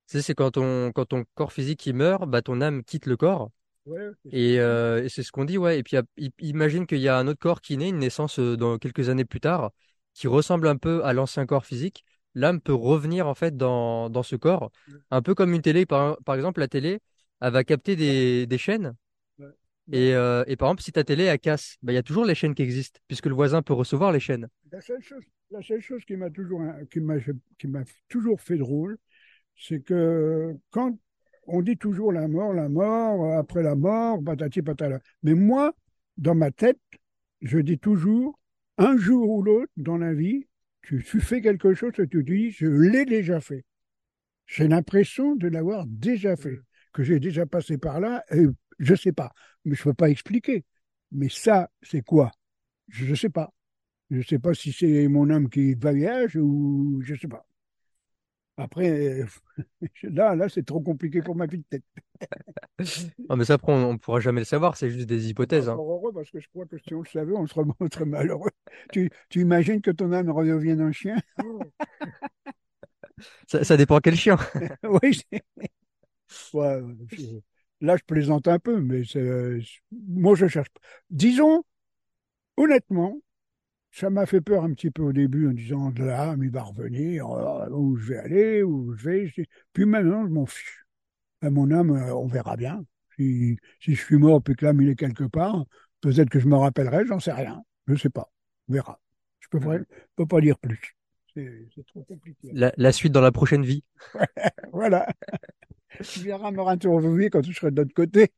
Tu 0.07 0.17
sais, 0.17 0.21
c'est 0.23 0.35
quand 0.35 0.51
ton, 0.51 0.91
quand 0.93 1.05
ton 1.05 1.25
corps 1.35 1.53
physique 1.53 1.85
il 1.87 1.95
meurt, 1.95 2.27
bah 2.29 2.41
ton 2.41 2.61
âme 2.61 2.83
quitte 2.83 3.05
le 3.07 3.17
corps. 3.17 3.51
Ouais, 3.85 4.11
c'est 4.23 4.29
Et, 4.31 4.59
euh, 4.59 5.03
et 5.03 5.09
c'est 5.09 5.23
ce 5.23 5.31
qu'on 5.31 5.45
dit, 5.45 5.57
ouais. 5.57 5.79
Et 5.79 5.83
puis, 5.83 5.97
y 6.17 6.31
imagine 6.39 6.87
qu'il 6.87 6.99
y 6.99 7.07
a 7.09 7.17
un 7.17 7.27
autre 7.27 7.39
corps 7.39 7.61
qui 7.61 7.77
naît, 7.77 7.89
une 7.89 7.99
naissance 7.99 8.39
euh, 8.39 8.57
dans 8.57 8.77
quelques 8.77 9.09
années 9.09 9.25
plus 9.25 9.39
tard, 9.41 9.71
qui 10.13 10.27
ressemble 10.27 10.67
un 10.67 10.77
peu 10.77 11.03
à 11.05 11.13
l'ancien 11.13 11.45
corps 11.45 11.65
physique. 11.65 12.05
L'âme 12.35 12.61
peut 12.61 12.73
revenir 12.73 13.27
en 13.27 13.35
fait 13.35 13.57
dans, 13.57 14.09
dans 14.09 14.23
ce 14.23 14.35
corps, 14.35 14.71
un 15.11 15.21
peu 15.21 15.35
comme 15.35 15.53
une 15.53 15.61
télé. 15.63 15.85
Par, 15.85 16.17
par 16.25 16.35
exemple, 16.35 16.59
la 16.61 16.67
télé, 16.67 16.99
elle 17.41 17.53
va 17.53 17.63
capter 17.63 17.95
des, 17.95 18.47
des 18.47 18.57
chaînes. 18.59 18.95
Ouais. 19.39 19.49
Et, 19.91 20.13
euh, 20.15 20.43
et 20.47 20.55
par 20.55 20.67
exemple, 20.69 20.83
si 20.83 20.91
ta 20.91 21.03
télé 21.03 21.23
elle 21.25 21.39
casse, 21.39 21.77
bah, 21.81 21.91
il 21.93 21.95
y 21.95 21.99
a 21.99 22.03
toujours 22.03 22.25
les 22.25 22.35
chaînes 22.35 22.55
qui 22.55 22.61
existent, 22.63 22.99
puisque 23.07 23.25
le 23.27 23.35
voisin 23.35 23.61
peut 23.63 23.73
recevoir 23.73 24.11
les 24.11 24.19
chaînes. 24.19 24.47
La 24.71 24.79
seule 24.79 25.01
chose, 25.03 25.25
la 25.51 25.61
seule 25.61 25.81
chose 25.81 26.03
qui 26.05 26.15
m'a 26.15 26.29
toujours, 26.29 26.61
qui 26.91 26.99
m'a, 26.99 27.15
qui 27.57 27.67
m'a 27.67 27.83
toujours 28.07 28.39
fait 28.39 28.57
drôle, 28.57 28.97
c'est 29.55 29.81
que 29.81 30.55
quand 30.71 30.97
on 31.47 31.61
dit 31.61 31.77
toujours 31.77 32.11
la 32.11 32.27
mort, 32.27 32.53
la 32.53 32.69
mort, 32.69 33.37
après 33.37 33.63
la 33.63 33.75
mort, 33.75 34.23
patati 34.23 34.61
patala. 34.61 34.99
Mais 35.23 35.33
moi, 35.33 35.73
dans 36.17 36.35
ma 36.35 36.51
tête, 36.51 36.79
je 37.41 37.57
dis 37.59 37.79
toujours, 37.79 38.39
un 38.77 38.97
jour 38.97 39.29
ou 39.29 39.41
l'autre 39.41 39.71
dans 39.77 39.97
la 39.97 40.13
vie, 40.13 40.47
tu, 40.81 41.01
fais 41.01 41.41
quelque 41.41 41.73
chose 41.73 41.93
et 41.99 42.07
tu 42.07 42.23
dis, 42.23 42.51
je 42.51 42.65
l'ai 42.65 43.05
déjà 43.05 43.41
fait. 43.41 43.65
J'ai 44.45 44.67
l'impression 44.67 45.35
de 45.35 45.47
l'avoir 45.47 45.85
déjà 45.85 46.35
fait, 46.35 46.59
que 46.93 47.03
j'ai 47.03 47.19
déjà 47.19 47.45
passé 47.45 47.77
par 47.77 47.99
là, 47.99 48.23
et 48.31 48.45
je 48.79 48.95
sais 48.95 49.11
pas, 49.11 49.31
mais 49.65 49.75
je 49.75 49.83
peux 49.83 49.93
pas 49.93 50.09
expliquer. 50.09 50.65
Mais 51.11 51.29
ça, 51.29 51.69
c'est 51.81 52.01
quoi? 52.01 52.31
Je 52.87 53.05
ne 53.05 53.15
sais 53.15 53.29
pas. 53.29 53.51
Je 54.11 54.17
ne 54.17 54.21
sais 54.23 54.37
pas 54.39 54.53
si 54.53 54.71
c'est 54.71 55.07
mon 55.07 55.29
âme 55.31 55.49
qui 55.49 55.73
voyage 55.73 56.35
ou 56.35 57.01
je 57.03 57.13
ne 57.13 57.17
sais 57.17 57.27
pas. 57.27 57.45
Après, 58.57 59.21
là, 60.03 60.35
là, 60.35 60.49
c'est 60.49 60.65
trop 60.65 60.81
compliqué 60.81 61.21
pour 61.21 61.35
ma 61.35 61.45
vie 61.47 61.59
de 61.59 61.63
tête. 61.69 61.83
Non, 63.29 63.35
mais 63.35 63.45
ça, 63.45 63.53
après, 63.55 63.71
on, 63.73 63.89
on 63.91 63.97
pourra 63.97 64.19
jamais 64.19 64.41
le 64.41 64.45
savoir, 64.45 64.77
c'est 64.77 64.89
juste 64.89 65.07
des 65.07 65.29
hypothèses. 65.29 65.69
hein. 65.69 65.73
Encore 65.73 65.91
heureux 65.91 66.13
parce 66.13 66.29
que 66.31 66.39
je 66.39 66.47
crois 66.49 66.65
que 66.65 66.77
si 66.77 66.93
on 66.93 67.01
le 67.01 67.07
savait, 67.09 67.33
on 67.33 67.47
serait 67.47 67.63
très 67.89 68.05
malheureux. 68.05 68.51
Tu, 68.91 69.09
tu 69.29 69.41
imagines 69.41 69.81
que 69.81 69.91
ton 69.91 70.11
âme 70.13 70.29
redevienne 70.29 70.81
un 70.81 70.91
chien? 70.91 71.17
Ça, 73.47 73.63
ça 73.63 73.77
dépend 73.77 73.99
quel 73.99 74.15
chien. 74.15 74.37
Oui, 74.83 75.13
c'est- 75.31 75.43
Ouais, 76.53 76.81
là, 77.81 77.97
je 77.97 78.03
plaisante 78.03 78.47
un 78.47 78.59
peu, 78.59 78.79
mais 78.81 79.03
c'est, 79.05 79.59
moi, 79.91 80.35
je 80.35 80.47
cherche. 80.47 80.69
Disons, 81.09 81.63
honnêtement, 82.57 83.19
ça 83.91 84.09
m'a 84.09 84.25
fait 84.25 84.41
peur 84.41 84.63
un 84.63 84.73
petit 84.73 84.91
peu 84.91 85.01
au 85.03 85.13
début 85.13 85.47
en 85.49 85.53
disant, 85.53 85.89
de 85.91 86.03
là, 86.03 86.35
il 86.41 86.51
va 86.51 86.63
revenir, 86.63 87.27
euh, 87.29 87.69
où 87.71 87.97
je 87.97 88.09
vais 88.09 88.17
aller, 88.17 88.63
où 88.63 88.93
je 88.95 89.09
vais. 89.09 89.27
Je- 89.27 89.43
Puis 89.73 89.85
maintenant, 89.85 90.23
je 90.27 90.31
m'en 90.31 90.45
fiche. 90.45 90.85
À 91.41 91.49
mon 91.49 91.71
âme, 91.71 91.91
euh, 91.91 92.15
on 92.15 92.27
verra 92.27 92.57
bien. 92.57 92.85
Si, 93.17 93.57
si 93.81 93.95
je 93.95 94.03
suis 94.03 94.17
mort 94.17 94.41
puis 94.43 94.55
que 94.55 94.65
l'âme, 94.65 94.81
il 94.81 94.89
est 94.89 94.95
quelque 94.95 95.25
part, 95.25 95.65
peut-être 96.01 96.29
que 96.29 96.39
je 96.39 96.47
me 96.47 96.55
rappellerai, 96.55 97.05
j'en 97.07 97.19
sais 97.19 97.33
rien. 97.33 97.63
Je 97.87 97.95
sais 97.95 98.09
pas. 98.09 98.31
On 98.69 98.73
verra. 98.73 98.99
Je 99.39 99.47
peux 99.49 99.59
pas, 99.59 99.77
peux 100.15 100.25
pas 100.27 100.41
dire 100.41 100.57
plus. 100.59 100.95
C'est 101.35 101.85
trop 101.87 102.03
compliqué. 102.03 102.49
La, 102.53 102.73
la 102.77 102.91
suite 102.91 103.13
dans 103.13 103.21
la 103.21 103.31
prochaine 103.31 103.63
vie. 103.63 103.83
Voilà. 104.71 105.07
Tu 106.01 106.21
viendras 106.21 106.51
me 106.51 106.61
interviewer 106.61 107.29
quand 107.29 107.41
tu 107.41 107.53
seras 107.53 107.71
de 107.71 107.81
l'autre 107.81 107.93
côté. 107.93 108.31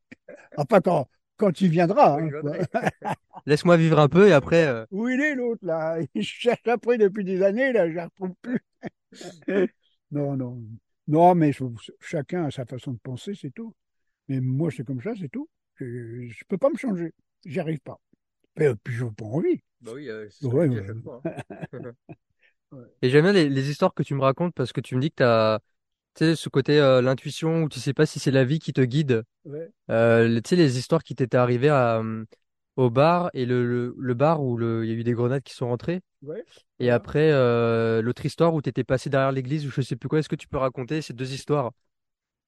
Enfin, 0.58 0.81
quand, 0.81 1.10
quand 1.38 1.51
tu 1.51 1.67
viendras. 1.67 2.20
hein, 2.22 2.29
Laisse-moi 3.45 3.77
vivre 3.77 4.00
un 4.00 4.10
peu 4.10 4.27
et 4.27 4.33
après. 4.33 4.67
euh, 4.67 4.86
Où 4.91 5.07
il 5.10 5.21
est 5.21 5.36
l'autre 5.36 5.65
là? 5.65 5.98
Je 6.15 6.21
cherche 6.21 6.67
après 6.67 6.98
depuis 6.98 7.24
des 7.24 7.41
années, 7.41 7.71
là, 7.74 7.86
je 7.88 7.91
ne 7.91 7.95
la 7.98 8.05
retrouve 8.05 8.33
plus. 8.41 8.60
Non, 10.12 10.36
non. 10.36 10.62
Non, 11.07 11.36
mais 11.36 11.51
je- 11.53 11.63
chacun 12.00 12.45
a 12.45 12.51
sa 12.51 12.65
façon 12.65 12.91
de 12.93 13.00
penser, 13.00 13.33
c'est 13.33 13.51
tout. 13.51 13.74
Mais 14.29 14.41
moi, 14.41 14.71
c'est 14.71 14.86
comme 14.86 15.01
ça, 15.01 15.13
c'est 15.19 15.29
tout. 15.29 15.50
Je 15.77 15.86
ne 15.86 16.45
peux 16.48 16.57
pas 16.57 16.69
me 16.69 16.77
changer. 16.77 17.13
J'y 17.45 17.60
arrive 17.60 17.79
pas. 17.81 18.00
Et 18.60 18.69
puis, 18.83 18.95
je 18.95 19.05
n'ai 19.05 19.12
pas 19.12 19.25
envie. 19.25 19.62
Bah 19.81 19.91
oui, 19.95 20.10
euh, 20.10 20.29
ce 20.29 20.48
que 20.48 20.48
Ouais, 20.48 20.65
je 20.65 20.71
dis 20.71 20.77
à 20.79 20.81
ouais. 20.81 20.88
chaque 20.88 21.03
fois. 21.03 21.21
Ouais. 21.21 21.36
Et 23.01 23.10
j'aime 23.10 23.24
bien 23.24 23.33
les, 23.33 23.50
les 23.50 23.69
histoires 23.69 23.93
que 23.93 24.03
tu 24.03 24.13
me 24.15 24.21
racontes 24.21 24.53
parce 24.55 24.71
que 24.74 24.81
tu 24.81 24.95
me 24.95 25.01
dis 25.01 25.10
que 25.12 25.15
tu 25.17 25.24
as 25.24 25.60
tu 26.15 26.36
ce 26.36 26.50
côté 26.50 26.79
euh, 26.79 27.01
l'intuition 27.01 27.63
où 27.63 27.69
tu 27.69 27.79
sais 27.79 27.93
pas 27.93 28.05
si 28.05 28.19
c'est 28.19 28.31
la 28.31 28.45
vie 28.45 28.60
qui 28.60 28.74
te 28.74 28.81
guide. 28.81 29.24
Ouais. 29.45 29.71
Euh, 29.91 30.27
les- 30.27 30.41
tu 30.43 30.50
sais, 30.51 30.55
les 30.57 30.77
histoires 30.79 31.03
qui 31.03 31.15
t'étaient 31.15 31.38
arrivées 31.38 31.69
à, 31.69 32.00
euh, 32.00 32.25
au 32.77 32.89
bar 32.89 33.29
et 33.33 33.45
le, 33.45 33.65
le, 33.67 33.95
le 33.97 34.13
bar 34.13 34.43
où 34.43 34.59
il 34.59 34.89
y 34.89 34.91
a 34.91 34.95
eu 34.95 35.03
des 35.03 35.13
grenades 35.13 35.43
qui 35.43 35.53
sont 35.53 35.67
rentrées. 35.67 36.01
Ouais. 36.23 36.43
Et 36.79 36.89
après, 36.89 37.31
euh, 37.31 38.01
l'autre 38.01 38.25
histoire 38.25 38.53
où 38.53 38.61
tu 38.61 38.69
étais 38.69 38.83
passé 38.83 39.09
derrière 39.09 39.31
l'église 39.31 39.65
ou 39.67 39.71
je 39.71 39.81
sais 39.81 39.95
plus 39.95 40.09
quoi. 40.09 40.19
Est-ce 40.19 40.29
que 40.29 40.35
tu 40.35 40.47
peux 40.47 40.57
raconter 40.57 41.01
ces 41.01 41.13
deux 41.13 41.33
histoires 41.33 41.71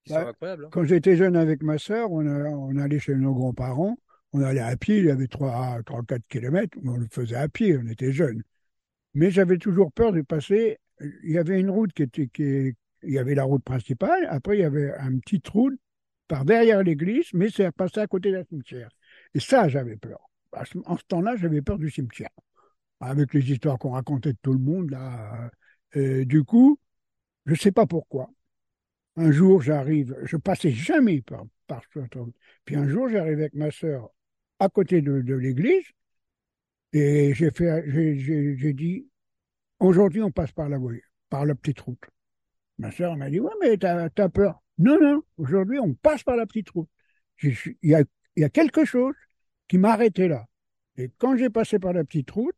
qui 0.06 0.14
Ouais. 0.14 0.22
sont 0.22 0.28
incroyables 0.28 0.66
hein? 0.66 0.70
Quand 0.72 0.84
j'étais 0.84 1.16
jeune 1.16 1.36
avec 1.36 1.64
ma 1.64 1.78
sœur, 1.78 2.12
on, 2.12 2.26
a- 2.28 2.50
on 2.50 2.78
allait 2.78 3.00
chez 3.00 3.16
nos 3.16 3.34
grands-parents. 3.34 3.98
On 4.34 4.42
allait 4.42 4.62
à 4.62 4.76
pied, 4.78 4.98
il 5.00 5.06
y 5.06 5.12
avait 5.12 5.28
3, 5.28 5.80
4 6.08 6.24
kilomètres. 6.30 6.78
On 6.84 6.98
le 6.98 7.08
faisait 7.12 7.36
à 7.36 7.48
pied, 7.48 7.78
on 7.78 7.88
était 7.88 8.12
jeunes. 8.12 8.42
Mais 9.14 9.32
j'avais 9.32 9.58
toujours 9.58 9.92
peur 9.94 10.12
de 10.14 10.22
passer. 10.22 10.78
Il 11.24 11.32
y 11.32 11.38
avait 11.38 11.60
une 11.60 11.70
route 11.70 11.94
qui 11.94 12.04
était. 12.04 12.28
Qui, 12.28 12.74
il 13.06 13.14
y 13.14 13.20
avait 13.20 13.36
la 13.36 13.44
route 13.44 13.64
principale. 13.64 14.26
Après, 14.30 14.58
il 14.58 14.62
y 14.62 14.64
avait 14.64 14.94
un 14.98 15.18
petit 15.20 15.42
route 15.52 15.80
par 16.28 16.46
derrière 16.46 16.84
l'église, 16.84 17.28
mais 17.34 17.50
c'est 17.50 17.72
passé 17.72 18.00
à 18.00 18.08
côté 18.08 18.32
d'un 18.32 18.44
cimetière. 18.46 18.90
Et 19.34 19.40
ça, 19.40 19.68
j'avais 19.68 19.98
peur. 19.98 20.20
Ce- 20.66 20.78
En 20.86 20.98
ce 20.98 21.04
temps-là, 21.08 21.36
j'avais 21.36 21.62
peur 21.62 21.78
du 21.80 21.90
cimetière. 21.90 22.30
Avec 23.02 23.34
les 23.34 23.52
histoires 23.52 23.80
qu'on 23.80 23.92
racontait 23.92 24.34
de 24.34 24.38
tout 24.42 24.54
le 24.54 24.60
monde, 24.60 24.92
là. 24.92 25.52
Euh, 25.98 26.26
du 26.26 26.44
coup, 26.44 26.80
je 27.46 27.54
ne 27.54 27.58
sais 27.58 27.72
pas 27.74 27.88
pourquoi. 27.88 28.30
Un 29.18 29.32
jour, 29.32 29.62
j'arrive, 29.62 30.16
je 30.24 30.38
passais 30.38 30.72
jamais 30.72 31.22
par, 31.22 31.46
par 31.68 31.84
route. 32.16 32.36
Puis 32.66 32.76
un 32.76 32.88
jour, 32.88 33.10
j'arrive 33.10 33.40
avec 33.40 33.56
ma 33.56 33.72
sœur 33.72 34.10
à 34.60 34.70
côté 34.70 35.02
de, 35.02 35.22
de 35.22 35.36
l'église 35.36 35.86
et 36.94 37.34
j'ai 37.36 38.74
dit, 38.74 39.08
aujourd'hui, 39.80 40.22
on 40.24 40.32
passe 40.32 40.52
par 40.54 40.70
la 40.70 40.78
voie, 40.80 40.94
par 41.30 41.46
la 41.46 41.56
petite 41.56 41.80
route. 41.82 42.04
Ma 42.80 42.92
sœur 42.92 43.18
m'a 43.18 43.30
dit, 43.30 43.40
ouais, 43.40 43.52
mais 43.62 43.78
t'as, 43.78 44.10
t'as 44.10 44.30
peur. 44.30 44.62
Non, 44.80 45.00
non, 45.02 45.24
aujourd'hui, 45.38 45.80
on 45.80 45.94
passe 45.96 46.24
par 46.24 46.38
la 46.38 46.46
petite 46.48 46.70
route. 46.72 46.90
Il 47.44 47.56
y 47.84 47.96
a, 47.96 48.04
il 48.36 48.42
y 48.42 48.44
a 48.44 48.50
quelque 48.50 48.86
chose 48.86 49.16
qui 49.68 49.78
m'a 49.78 49.94
arrêté 49.94 50.28
là. 50.28 50.46
Et 50.98 51.10
quand 51.18 51.38
j'ai 51.38 51.50
passé 51.50 51.80
par 51.80 51.94
la 51.94 52.04
petite 52.04 52.30
route, 52.32 52.56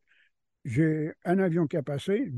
j'ai 0.66 1.14
un 1.24 1.40
avion 1.40 1.68
qui 1.68 1.78
a 1.78 1.84
passé, 1.84 2.32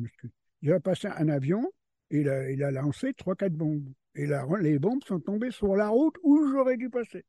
a 0.68 0.80
passé 0.80 1.08
un 1.08 1.30
avion, 1.30 1.72
et 2.12 2.22
il 2.22 2.30
a, 2.30 2.50
il 2.52 2.64
a 2.64 2.72
lancé 2.72 3.14
trois, 3.14 3.36
quatre 3.36 3.54
bombes. 3.54 3.88
Et 4.16 4.28
les 4.62 4.80
bombes 4.80 5.04
sont 5.04 5.20
tombées 5.20 5.52
sur 5.52 5.76
la 5.76 5.90
route 5.90 6.16
où 6.24 6.48
j'aurais 6.52 6.78
dû 6.78 6.90
passer. 6.90 7.24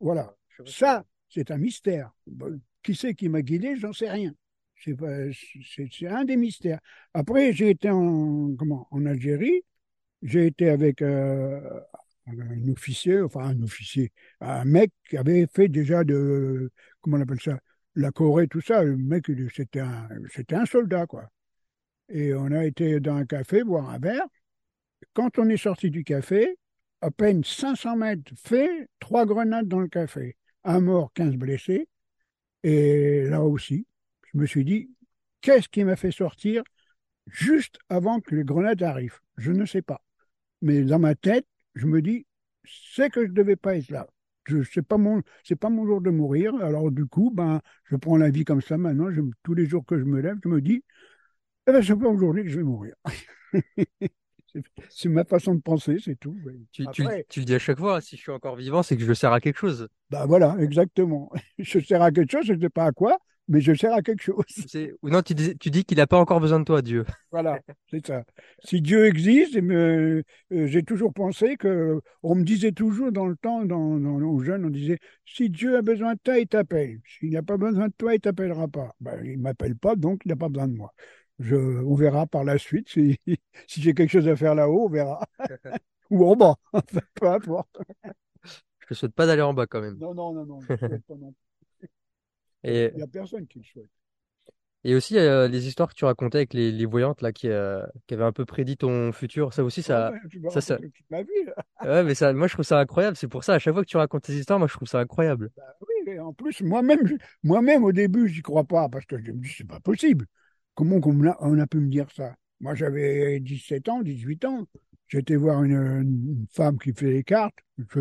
Voilà. 0.00 0.34
Ça, 0.66 1.04
c'est 1.28 1.50
un 1.50 1.58
mystère. 1.58 2.10
Bon, 2.26 2.60
qui 2.82 2.94
c'est 2.94 3.14
qui 3.14 3.28
m'a 3.28 3.42
guidé 3.42 3.76
J'en 3.76 3.92
sais 3.92 4.10
rien. 4.10 4.32
C'est 4.82 6.06
un 6.06 6.24
des 6.24 6.36
mystères. 6.36 6.80
Après, 7.14 7.52
j'ai 7.52 7.70
été 7.70 7.90
en, 7.90 8.54
comment, 8.56 8.86
en 8.90 9.06
Algérie. 9.06 9.62
J'ai 10.22 10.46
été 10.46 10.68
avec 10.68 11.02
euh, 11.02 11.60
un 12.26 12.68
officier, 12.68 13.20
enfin 13.20 13.40
un 13.40 13.62
officier, 13.62 14.12
un 14.40 14.64
mec 14.64 14.92
qui 15.08 15.16
avait 15.16 15.46
fait 15.52 15.68
déjà 15.68 16.04
de, 16.04 16.70
comment 17.00 17.18
on 17.18 17.20
appelle 17.20 17.40
ça, 17.40 17.58
la 17.94 18.10
Corée, 18.10 18.48
tout 18.48 18.60
ça. 18.60 18.82
Le 18.82 18.96
mec, 18.96 19.26
c'était 19.54 19.80
un, 19.80 20.08
un 20.52 20.66
soldat, 20.66 21.06
quoi. 21.06 21.28
Et 22.08 22.34
on 22.34 22.52
a 22.52 22.64
été 22.64 23.00
dans 23.00 23.16
un 23.16 23.26
café 23.26 23.64
boire 23.64 23.90
un 23.90 23.98
verre. 23.98 24.26
Quand 25.14 25.38
on 25.38 25.48
est 25.48 25.56
sorti 25.56 25.90
du 25.90 26.04
café, 26.04 26.56
à 27.00 27.10
peine 27.10 27.44
500 27.44 27.96
mètres 27.96 28.32
fait, 28.36 28.88
trois 29.00 29.26
grenades 29.26 29.68
dans 29.68 29.80
le 29.80 29.88
café. 29.88 30.36
Un 30.64 30.80
mort, 30.80 31.12
15 31.14 31.36
blessés. 31.36 31.88
Et 32.62 33.24
là 33.24 33.42
aussi, 33.42 33.86
je 34.32 34.38
me 34.38 34.46
suis 34.46 34.64
dit, 34.64 34.90
qu'est-ce 35.40 35.68
qui 35.68 35.84
m'a 35.84 35.96
fait 35.96 36.10
sortir 36.10 36.62
juste 37.26 37.78
avant 37.88 38.20
que 38.20 38.34
les 38.34 38.44
grenades 38.44 38.82
arrivent? 38.82 39.20
Je 39.36 39.52
ne 39.52 39.66
sais 39.66 39.82
pas. 39.82 40.02
Mais 40.62 40.82
dans 40.82 40.98
ma 40.98 41.14
tête, 41.14 41.46
je 41.76 41.86
me 41.86 42.02
dis, 42.02 42.26
c'est 42.66 43.10
que 43.10 43.22
je 43.24 43.30
ne 43.30 43.34
devais 43.34 43.56
pas 43.56 43.76
être 43.78 43.90
là. 43.90 44.08
Je 44.46 44.62
sais 44.64 44.82
pas 44.82 44.98
mon, 44.98 45.22
c'est 45.44 45.56
pas 45.56 45.70
mon 45.70 45.86
jour 45.86 46.02
de 46.02 46.10
mourir. 46.10 46.56
Alors 46.56 46.90
du 46.92 47.06
coup, 47.06 47.32
ben, 47.34 47.62
je 47.86 47.96
prends 47.96 48.18
la 48.18 48.30
vie 48.30 48.44
comme 48.46 48.62
ça 48.62 48.78
maintenant. 48.78 49.10
Je- 49.12 49.22
tous 49.44 49.54
les 49.54 49.66
jours 49.66 49.86
que 49.86 49.98
je 49.98 50.04
me 50.04 50.20
lève, 50.20 50.38
je 50.44 50.50
me 50.50 50.62
dis, 50.62 50.84
eh 51.68 51.72
ben, 51.72 51.82
c'est 51.82 51.96
pas 51.96 52.08
aujourd'hui 52.08 52.44
que 52.44 52.50
je 52.50 52.58
vais 52.58 52.64
mourir. 52.64 52.94
C'est- 54.52 54.64
c'est 54.88 55.08
ma 55.10 55.24
façon 55.24 55.54
de 55.54 55.60
penser, 55.60 55.98
c'est 56.02 56.16
tout. 56.16 56.36
ouais. 56.44 56.54
Tu, 56.72 56.88
tu 56.90 57.02
le- 57.02 57.10
Après, 57.10 57.26
tu 57.28 57.40
le 57.40 57.46
dis 57.46 57.54
à 57.54 57.58
chaque 57.58 57.78
fois, 57.78 58.00
si 58.00 58.16
je 58.16 58.22
suis 58.22 58.32
encore 58.32 58.56
vivant, 58.56 58.82
c'est 58.82 58.96
que 58.96 59.04
je 59.04 59.12
sers 59.12 59.32
à 59.32 59.40
quelque 59.40 59.58
chose. 59.58 59.88
bah 60.10 60.26
voilà, 60.26 60.56
exactement. 60.60 61.30
Je 61.58 61.80
sers 61.80 62.02
à 62.02 62.10
quelque 62.12 62.30
chose, 62.32 62.46
je 62.46 62.52
ne 62.54 62.60
sais 62.60 62.68
pas 62.70 62.86
à 62.86 62.92
quoi, 62.92 63.18
mais 63.48 63.60
je 63.60 63.74
sers 63.74 63.92
à 63.92 64.02
quelque 64.02 64.22
chose. 64.22 64.44
Ou 65.02 65.08
non, 65.08 65.22
tu 65.22 65.34
dis, 65.34 65.56
tu 65.58 65.70
dis 65.70 65.84
qu'il 65.84 65.98
n'a 65.98 66.06
pas 66.06 66.18
encore 66.18 66.40
besoin 66.40 66.58
de 66.58 66.64
toi, 66.64 66.82
Dieu. 66.82 67.04
Voilà, 67.30 67.60
c'est 67.90 68.04
ça. 68.06 68.24
Si 68.64 68.80
Dieu 68.80 69.06
existe, 69.06 69.56
euh, 69.56 70.22
j'ai 70.50 70.82
toujours 70.82 71.12
pensé 71.12 71.56
que, 71.56 72.00
on 72.22 72.34
me 72.34 72.44
disait 72.44 72.72
toujours 72.72 73.12
dans 73.12 73.26
le 73.26 73.36
temps, 73.36 73.64
dans, 73.64 73.98
dans, 73.98 74.20
aux 74.20 74.40
jeunes, 74.40 74.64
on 74.64 74.70
disait, 74.70 74.98
si 75.24 75.50
Dieu 75.50 75.76
a 75.76 75.82
besoin 75.82 76.14
de 76.14 76.20
toi, 76.22 76.38
il 76.38 76.48
t'appelle. 76.48 77.00
S'il 77.06 77.30
n'a 77.30 77.42
pas 77.42 77.56
besoin 77.56 77.88
de 77.88 77.94
toi, 77.96 78.14
il 78.14 78.20
t'appellera 78.20 78.68
pas. 78.68 78.94
Ben, 79.00 79.20
il 79.24 79.38
m'appelle 79.38 79.76
pas, 79.76 79.96
donc 79.96 80.22
il 80.24 80.28
n'a 80.28 80.36
pas 80.36 80.48
besoin 80.48 80.68
de 80.68 80.74
moi. 80.74 80.92
Je, 81.38 81.54
on 81.56 81.94
verra 81.94 82.26
par 82.26 82.44
la 82.44 82.58
suite 82.58 82.88
si, 82.88 83.18
si 83.66 83.82
j'ai 83.82 83.94
quelque 83.94 84.10
chose 84.10 84.28
à 84.28 84.36
faire 84.36 84.54
là-haut, 84.54 84.86
on 84.86 84.88
verra. 84.88 85.24
Ou 86.10 86.24
en 86.24 86.36
bas, 86.36 86.54
peu 87.14 87.26
importe. 87.26 87.78
Je 88.80 88.86
te 88.88 88.94
souhaite 88.94 89.14
pas 89.14 89.26
d'aller 89.26 89.42
en 89.42 89.52
bas 89.52 89.66
quand 89.66 89.80
même. 89.80 89.96
Non, 89.98 90.14
non, 90.14 90.32
non, 90.32 90.46
non, 90.46 90.60
je 90.60 90.72
ne 90.72 90.78
souhaite 90.78 91.06
pas 91.06 91.14
non 91.14 91.32
plus. 91.32 91.45
Et, 92.66 92.90
Il 92.92 92.96
n'y 92.96 93.02
a 93.02 93.06
personne 93.06 93.46
qui 93.46 93.58
le 93.60 93.64
souhaite. 93.64 93.90
et 94.84 94.94
aussi, 94.94 95.18
euh, 95.18 95.48
les 95.48 95.66
histoires 95.66 95.88
que 95.88 95.94
tu 95.94 96.04
racontais 96.04 96.38
avec 96.38 96.54
les, 96.54 96.70
les 96.70 96.86
voyantes 96.86 97.20
là, 97.20 97.32
qui, 97.32 97.48
euh, 97.48 97.84
qui 98.06 98.14
avaient 98.14 98.24
un 98.24 98.32
peu 98.32 98.44
prédit 98.44 98.76
ton 98.76 99.12
futur, 99.12 99.52
ça 99.52 99.64
aussi, 99.64 99.82
ça. 99.82 100.08
Ah 100.08 100.12
ouais, 100.12 100.28
tu 100.30 100.40
ça, 100.48 100.60
ça- 100.60 100.78
ma 101.10 101.22
vie, 101.22 101.28
là. 101.44 101.54
Ouais, 101.82 102.04
mais 102.04 102.14
ça, 102.14 102.32
moi, 102.32 102.46
je 102.46 102.54
trouve 102.54 102.64
ça 102.64 102.78
incroyable. 102.78 103.16
C'est 103.16 103.28
pour 103.28 103.44
ça, 103.44 103.54
à 103.54 103.58
chaque 103.58 103.74
fois 103.74 103.82
que 103.82 103.88
tu 103.88 103.96
racontes 103.96 104.22
tes 104.22 104.32
histoires, 104.34 104.58
moi, 104.58 104.68
je 104.68 104.74
trouve 104.74 104.88
ça 104.88 105.00
incroyable. 105.00 105.50
Oui, 105.80 106.12
et 106.12 106.18
en 106.20 106.32
plus, 106.32 106.60
moi-même, 106.62 107.00
moi-même 107.42 107.84
au 107.84 107.92
début, 107.92 108.28
j'y 108.28 108.42
crois 108.42 108.64
pas 108.64 108.88
parce 108.88 109.04
que 109.06 109.18
je 109.18 109.32
me 109.32 109.42
dis, 109.42 109.48
c'est 109.56 109.66
pas 109.66 109.80
possible. 109.80 110.26
Comment 110.74 111.00
me 111.00 111.24
l'a- 111.24 111.36
on 111.40 111.58
a 111.58 111.66
pu 111.66 111.78
me 111.78 111.88
dire 111.88 112.06
ça? 112.14 112.34
Moi, 112.60 112.74
j'avais 112.74 113.40
17 113.40 113.88
ans, 113.88 114.02
18 114.02 114.44
ans. 114.44 114.66
J'étais 115.08 115.36
voir 115.36 115.62
une, 115.64 115.72
une 115.72 116.46
femme 116.50 116.78
qui 116.78 116.92
fait 116.92 117.10
les 117.10 117.24
cartes, 117.24 117.58
je, 117.78 118.00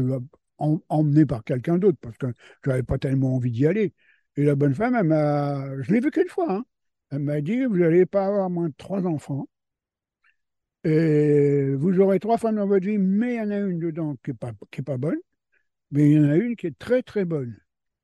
em- 0.59 0.79
emmenée 0.89 1.25
par 1.25 1.43
quelqu'un 1.43 1.77
d'autre 1.77 1.97
parce 2.01 2.17
que 2.17 2.27
j'avais 2.63 2.83
pas 2.83 2.97
tellement 2.97 3.35
envie 3.35 3.51
d'y 3.51 3.65
aller. 3.67 3.93
Et 4.37 4.43
la 4.45 4.55
bonne 4.55 4.73
femme, 4.75 4.95
elle 4.95 5.05
m'a, 5.05 5.81
je 5.81 5.91
l'ai 5.93 5.99
vu 5.99 6.11
qu'une 6.11 6.29
fois, 6.29 6.51
hein. 6.51 6.65
Elle 7.11 7.19
m'a 7.19 7.41
dit, 7.41 7.65
vous 7.65 7.77
n'allez 7.77 8.05
pas 8.05 8.25
avoir 8.27 8.49
moins 8.49 8.69
de 8.69 8.73
trois 8.77 9.05
enfants. 9.05 9.47
Et 10.83 11.73
vous 11.75 11.99
aurez 11.99 12.19
trois 12.19 12.37
femmes 12.37 12.55
dans 12.57 12.67
votre 12.67 12.85
vie, 12.85 12.97
mais 12.97 13.35
il 13.35 13.37
y 13.37 13.41
en 13.41 13.51
a 13.51 13.57
une 13.57 13.79
dedans 13.79 14.15
qui 14.23 14.31
n'est 14.31 14.83
pas, 14.83 14.97
bonne, 14.97 15.17
mais 15.91 16.11
il 16.11 16.17
y 16.17 16.19
en 16.19 16.29
a 16.29 16.35
une 16.37 16.55
qui 16.55 16.67
est 16.67 16.77
très 16.79 17.03
très 17.03 17.25
bonne. 17.25 17.57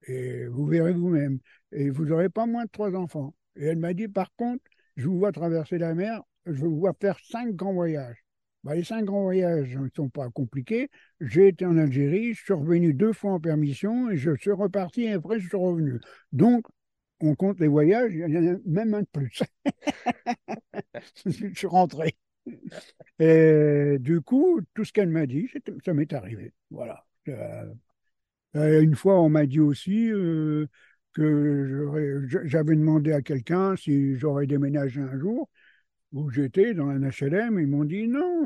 Et 0.07 0.45
vous 0.47 0.65
verrez 0.67 0.93
vous-même. 0.93 1.39
Et 1.71 1.89
vous 1.89 2.05
n'aurez 2.05 2.29
pas 2.29 2.45
moins 2.47 2.65
de 2.65 2.71
trois 2.71 2.95
enfants. 2.95 3.35
Et 3.55 3.67
elle 3.67 3.79
m'a 3.79 3.93
dit, 3.93 4.07
par 4.07 4.33
contre, 4.35 4.63
je 4.97 5.07
vous 5.07 5.19
vois 5.19 5.31
traverser 5.31 5.77
la 5.77 5.93
mer, 5.95 6.21
je 6.45 6.65
vous 6.65 6.79
vois 6.79 6.93
faire 6.99 7.19
cinq 7.23 7.55
grands 7.55 7.73
voyages. 7.73 8.20
Bah, 8.63 8.75
les 8.75 8.83
cinq 8.83 9.05
grands 9.05 9.23
voyages 9.23 9.75
ne 9.75 9.87
sont 9.95 10.09
pas 10.09 10.29
compliqués. 10.29 10.89
J'ai 11.19 11.47
été 11.47 11.65
en 11.65 11.77
Algérie, 11.77 12.33
je 12.33 12.43
suis 12.43 12.53
revenu 12.53 12.93
deux 12.93 13.13
fois 13.13 13.33
en 13.33 13.39
permission 13.39 14.09
et 14.11 14.17
je 14.17 14.35
suis 14.35 14.51
reparti 14.51 15.03
et 15.03 15.13
après 15.13 15.39
je 15.39 15.47
suis 15.47 15.57
revenu. 15.57 15.99
Donc, 16.31 16.65
on 17.21 17.35
compte 17.35 17.59
les 17.59 17.67
voyages, 17.67 18.11
il 18.13 18.19
y 18.19 18.37
en 18.37 18.55
a 18.55 18.57
même 18.65 18.93
un 18.93 19.01
de 19.01 19.07
plus. 19.11 19.41
je 21.25 21.53
suis 21.53 21.67
rentré. 21.67 22.15
Et 23.19 23.97
du 23.99 24.21
coup, 24.21 24.61
tout 24.73 24.85
ce 24.85 24.93
qu'elle 24.93 25.09
m'a 25.09 25.25
dit, 25.25 25.49
ça 25.85 25.93
m'est 25.93 26.11
arrivé. 26.13 26.53
Voilà. 26.69 27.05
Euh, 27.27 27.65
euh, 28.55 28.81
une 28.81 28.95
fois, 28.95 29.21
on 29.21 29.29
m'a 29.29 29.45
dit 29.45 29.59
aussi 29.59 30.11
euh, 30.11 30.67
que 31.13 32.27
j'avais 32.45 32.75
demandé 32.75 33.13
à 33.13 33.21
quelqu'un 33.21 33.75
si 33.75 34.15
j'aurais 34.17 34.47
déménagé 34.47 35.01
un 35.01 35.19
jour 35.19 35.49
où 36.13 36.29
j'étais 36.29 36.73
dans 36.73 36.87
un 36.87 36.99
HLM. 37.01 37.59
Ils 37.59 37.67
m'ont 37.67 37.85
dit 37.85 38.07
non, 38.07 38.45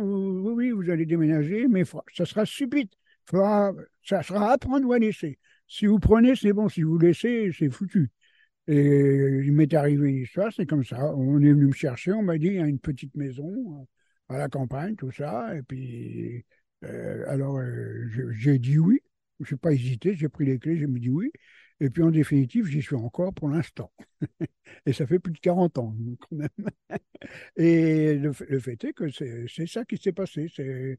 oui, 0.54 0.71
vous 0.71 0.89
allez 0.89 1.06
déménager, 1.06 1.67
mais 1.67 1.84
ça 2.13 2.25
sera 2.25 2.45
subite. 2.45 2.93
Faudra, 3.25 3.73
ça 4.04 4.21
sera 4.23 4.51
à 4.54 4.58
prendre 4.58 4.88
ou 4.88 4.93
à 4.93 4.99
laisser. 4.99 5.39
Si 5.67 5.88
vous 5.88 5.99
prenez, 5.99 6.36
c'est 6.36 6.54
bon. 6.54 6.69
Si 6.69 6.84
vous 6.84 6.97
laissez, 6.97 7.51
c'est 7.58 7.69
foutu. 7.69 8.12
Et 8.67 9.41
il 9.43 9.51
m'est 9.54 9.73
arrivé 9.73 10.10
une 10.10 10.17
histoire, 10.23 10.51
c'est 10.54 10.65
comme 10.65 10.84
ça. 10.84 11.13
On 11.15 11.39
est 11.41 11.54
venu 11.54 11.67
me 11.67 11.73
chercher, 11.73 12.13
on 12.13 12.23
m'a 12.23 12.38
dit, 12.38 12.47
il 12.47 12.54
y 12.56 12.60
a 12.60 12.65
une 12.65 12.80
petite 12.80 13.15
maison 13.15 13.47
euh, 14.30 14.34
à 14.36 14.38
la 14.39 14.49
campagne, 14.49 14.95
tout 14.95 15.12
ça. 15.12 15.56
Et 15.56 15.62
puis, 15.62 16.43
euh, 16.84 17.25
alors, 17.28 17.58
euh, 17.60 18.08
j'ai 18.32 18.58
dit 18.60 18.80
oui. 18.80 18.99
Je 19.41 19.54
n'ai 19.54 19.58
pas 19.60 19.73
hésité, 19.73 20.15
j'ai 20.15 20.30
pris 20.30 20.45
les 20.45 20.60
clés, 20.60 20.78
j'ai 20.78 20.88
dit 20.88 21.10
oui. 21.10 21.32
Et 21.82 21.90
puis, 21.90 22.04
en 22.04 22.12
définitive, 22.12 22.68
j'y 22.68 22.82
suis 22.82 22.96
encore 22.96 23.34
pour 23.34 23.50
l'instant. 23.50 23.92
Et 24.86 24.94
ça 24.94 25.06
fait 25.06 25.20
plus 25.20 25.34
de 25.34 25.40
40 25.40 25.78
ans, 25.78 25.94
quand 26.22 26.36
même. 26.38 26.50
Et 27.58 28.16
le, 28.16 28.32
fait- 28.34 28.50
le 28.50 28.60
fait 28.60 28.84
est 28.84 28.94
que 28.94 29.10
c'est 29.10 29.68
ça 29.68 29.84
qui 29.86 29.98
s'est 29.98 30.12
passé. 30.14 30.48
Euh, 30.60 30.96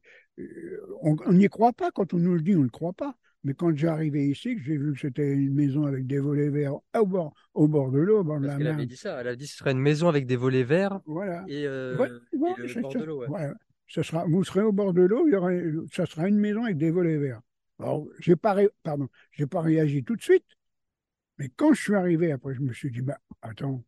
on 1.01 1.33
n'y 1.33 1.47
croit 1.47 1.73
pas 1.73 1.91
quand 1.91 2.13
on 2.13 2.17
nous 2.17 2.33
le 2.35 2.41
dit, 2.41 2.55
on 2.55 2.59
ne 2.59 2.63
le 2.65 2.69
croit 2.69 2.93
pas. 2.93 3.15
Mais 3.43 3.53
quand 3.53 3.75
j'ai 3.75 3.87
arrivé 3.87 4.27
ici, 4.27 4.55
que 4.55 4.61
j'ai 4.61 4.77
vu 4.77 4.93
que 4.93 4.99
c'était 4.99 5.31
une 5.31 5.53
maison 5.53 5.85
avec 5.85 6.05
des 6.05 6.19
volets 6.19 6.49
verts 6.49 6.73
au 6.99 7.05
bord, 7.05 7.33
au 7.53 7.67
bord 7.67 7.91
de 7.91 7.99
l'eau, 7.99 8.19
au 8.19 8.23
bord 8.23 8.39
de 8.39 8.47
la 8.47 8.57
mer, 8.57 8.73
avait 8.73 8.85
dit 8.85 8.97
ça. 8.97 9.21
Elle 9.21 9.27
a 9.29 9.35
dit 9.35 9.45
que 9.45 9.51
ce 9.51 9.57
serait 9.57 9.71
une 9.71 9.79
maison 9.79 10.09
avec 10.09 10.25
des 10.25 10.35
volets 10.35 10.63
verts 10.63 10.99
voilà. 11.05 11.43
et, 11.47 11.65
euh, 11.65 11.95
Ouais, 11.97 12.09
et 12.33 12.37
ouais, 12.37 12.49
le 12.57 12.67
c'est 12.67 12.81
bord 12.81 12.91
ça. 12.91 12.99
de 12.99 13.03
l'eau. 13.05 13.19
ouais. 13.21 13.27
Ouais. 13.29 13.49
Ce 13.89 14.01
sera, 14.03 14.25
vous 14.25 14.43
serez 14.43 14.63
au 14.63 14.73
bord 14.73 14.93
de 14.93 15.03
l'eau, 15.03 15.25
ça 15.93 16.05
sera 16.05 16.27
une 16.27 16.37
maison 16.39 16.63
avec 16.65 16.77
des 16.77 16.91
volets 16.91 17.17
verts. 17.17 17.39
Alors, 17.79 18.05
j'ai 18.19 18.35
pas, 18.35 18.53
ré- 18.53 18.69
pardon, 18.83 19.07
j'ai 19.31 19.45
pas 19.47 19.61
réagi 19.61 20.03
tout 20.03 20.15
de 20.17 20.21
suite, 20.21 20.43
mais 21.37 21.49
quand 21.55 21.73
je 21.73 21.81
suis 21.81 21.95
arrivé, 21.95 22.31
après, 22.31 22.53
je 22.53 22.61
me 22.61 22.73
suis 22.73 22.91
dit, 22.91 23.01
bah, 23.01 23.19
attends, 23.41 23.83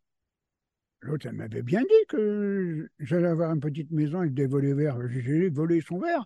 l'autre, 1.01 1.27
elle 1.27 1.33
m'avait 1.35 1.62
bien 1.62 1.81
dit 1.81 2.05
que 2.07 2.89
j'allais 2.99 3.27
avoir 3.27 3.51
une 3.53 3.59
petite 3.59 3.91
maison 3.91 4.19
avec 4.19 4.33
des 4.33 4.47
volets 4.47 4.73
verts. 4.73 4.97
J'ai 5.09 5.49
volets 5.49 5.81
sont 5.81 5.99
verts. 5.99 6.25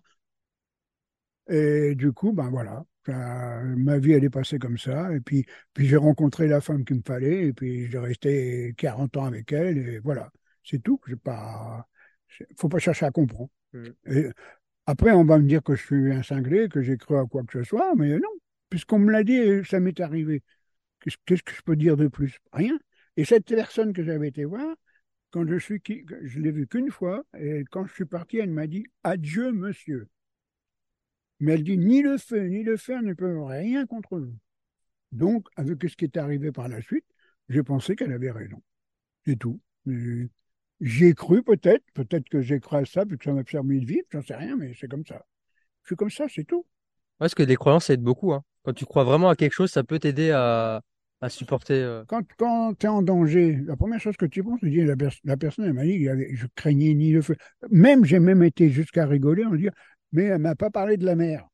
Et 1.48 1.94
du 1.94 2.12
coup, 2.12 2.32
ben 2.32 2.48
voilà, 2.48 2.84
ça- 3.06 3.60
ma 3.76 3.98
vie, 3.98 4.12
elle 4.12 4.24
est 4.24 4.30
passée 4.30 4.58
comme 4.58 4.78
ça. 4.78 5.12
Et 5.14 5.20
puis, 5.20 5.44
puis 5.74 5.86
j'ai 5.86 5.96
rencontré 5.96 6.48
la 6.48 6.60
femme 6.60 6.84
qu'il 6.84 6.96
me 6.96 7.02
fallait, 7.06 7.48
et 7.48 7.52
puis 7.52 7.90
j'ai 7.90 7.98
resté 7.98 8.74
40 8.78 9.16
ans 9.16 9.26
avec 9.26 9.52
elle, 9.52 9.76
et 9.78 9.98
voilà, 9.98 10.30
c'est 10.64 10.82
tout. 10.82 11.00
J'ai 11.06 11.16
pas, 11.16 11.86
faut 12.58 12.68
pas 12.68 12.78
chercher 12.78 13.06
à 13.06 13.10
comprendre. 13.10 13.50
Mm. 13.72 13.88
Et 14.06 14.26
après, 14.86 15.12
on 15.12 15.24
va 15.24 15.38
me 15.38 15.48
dire 15.48 15.62
que 15.62 15.74
je 15.76 15.84
suis 15.84 16.12
un 16.12 16.22
cinglé, 16.22 16.68
que 16.68 16.82
j'ai 16.82 16.96
cru 16.98 17.18
à 17.18 17.24
quoi 17.26 17.44
que 17.44 17.52
ce 17.60 17.64
soit, 17.64 17.94
mais 17.96 18.18
non, 18.18 18.30
puisqu'on 18.70 18.98
me 19.00 19.12
l'a 19.12 19.24
dit, 19.24 19.64
ça 19.66 19.80
m'est 19.80 20.00
arrivé. 20.00 20.42
Qu'est-ce 21.26 21.42
que 21.42 21.54
je 21.54 21.62
peux 21.62 21.76
dire 21.76 21.96
de 21.96 22.08
plus? 22.08 22.38
Rien. 22.52 22.78
Et 23.16 23.24
cette 23.24 23.46
personne 23.46 23.92
que 23.92 24.02
j'avais 24.02 24.28
été 24.28 24.44
voir, 24.44 24.74
quand 25.30 25.46
je 25.46 25.58
suis, 25.58 25.82
je 26.22 26.40
l'ai 26.40 26.50
vue 26.50 26.66
qu'une 26.66 26.90
fois, 26.90 27.24
et 27.38 27.64
quand 27.70 27.86
je 27.86 27.92
suis 27.92 28.04
parti, 28.04 28.38
elle 28.38 28.50
m'a 28.50 28.66
dit 28.66 28.86
adieu, 29.02 29.52
monsieur. 29.52 30.08
Mais 31.40 31.52
elle 31.52 31.64
dit 31.64 31.76
ni 31.76 32.02
le 32.02 32.16
feu 32.16 32.46
ni 32.46 32.62
le 32.62 32.76
fer 32.76 33.02
ne 33.02 33.12
peuvent 33.12 33.44
rien 33.44 33.86
contre 33.86 34.18
nous. 34.18 34.36
Donc, 35.12 35.46
avec 35.56 35.82
ce 35.88 35.96
qui 35.96 36.04
est 36.04 36.16
arrivé 36.16 36.52
par 36.52 36.68
la 36.68 36.80
suite, 36.80 37.04
j'ai 37.48 37.62
pensé 37.62 37.96
qu'elle 37.96 38.12
avait 38.12 38.30
raison. 38.30 38.62
C'est 39.26 39.36
tout. 39.38 39.60
Mais 39.84 40.28
J'y 40.80 41.06
ai 41.06 41.14
cru 41.14 41.42
peut-être, 41.42 41.84
peut-être 41.94 42.28
que 42.28 42.40
j'ai 42.40 42.60
cru 42.60 42.76
à 42.76 42.84
ça, 42.84 43.06
puis 43.06 43.16
que 43.16 43.24
ça 43.24 43.32
m'a 43.32 43.44
permis 43.44 43.80
de 43.80 43.86
vivre, 43.86 44.04
j'en 44.10 44.22
sais 44.22 44.34
rien, 44.34 44.56
mais 44.56 44.74
c'est 44.78 44.88
comme 44.88 45.06
ça. 45.06 45.24
Je 45.82 45.88
suis 45.88 45.96
comme 45.96 46.10
ça, 46.10 46.26
c'est 46.28 46.44
tout. 46.44 46.66
Parce 47.18 47.34
que 47.34 47.42
les 47.42 47.56
croyances, 47.56 47.86
ça 47.86 47.94
aide 47.94 48.02
beaucoup. 48.02 48.32
hein. 48.32 48.42
Quand 48.64 48.72
tu 48.72 48.84
crois 48.84 49.04
vraiment 49.04 49.28
à 49.28 49.36
quelque 49.36 49.52
chose, 49.52 49.70
ça 49.70 49.84
peut 49.84 49.98
t'aider 49.98 50.30
à, 50.30 50.82
à 51.24 51.28
supporter. 51.30 51.74
euh, 51.74 52.04
Quand, 52.06 52.22
quand 52.38 52.74
tu 52.78 52.86
es 52.86 52.88
en 52.88 53.02
danger, 53.02 53.58
la 53.66 53.76
première 53.76 54.00
chose 54.00 54.16
que 54.16 54.26
tu 54.26 54.42
penses, 54.44 54.60
tu 54.60 54.70
dis, 54.70 54.82
la, 54.84 54.96
pers- 54.96 55.18
la 55.24 55.36
personne, 55.36 55.64
elle 55.66 55.72
m'a 55.74 55.84
dit, 55.84 56.06
je 56.34 56.46
craignais 56.54 56.94
ni 56.94 57.12
le 57.12 57.22
feu. 57.22 57.36
Même, 57.70 58.04
j'ai 58.04 58.20
même 58.20 58.42
été 58.42 58.70
jusqu'à 58.70 59.06
rigoler 59.06 59.44
en 59.44 59.54
disant, 59.54 59.70
mais 60.12 60.24
elle 60.24 60.38
m'a 60.40 60.54
pas 60.54 60.70
parlé 60.70 60.96
de 60.96 61.04
la 61.06 61.16
mer. 61.16 61.46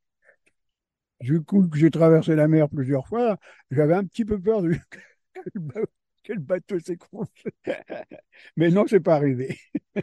Du 1.20 1.42
coup, 1.42 1.68
que 1.68 1.76
j'ai 1.78 1.90
traversé 1.90 2.34
la 2.34 2.48
mer 2.48 2.68
plusieurs 2.70 3.06
fois, 3.06 3.36
j'avais 3.70 3.94
un 3.94 4.04
petit 4.04 4.24
peu 4.24 4.40
peur 4.40 4.62
du, 4.62 4.80
que 5.34 5.50
le 5.54 5.60
ba- 5.60 5.80
que 6.24 6.32
le 6.34 6.40
bateau 6.40 6.78
s'écroule. 6.80 7.26
Mais 8.56 8.70
non, 8.70 8.86
c'est 8.88 9.00
pas 9.00 9.16
arrivé. 9.16 9.58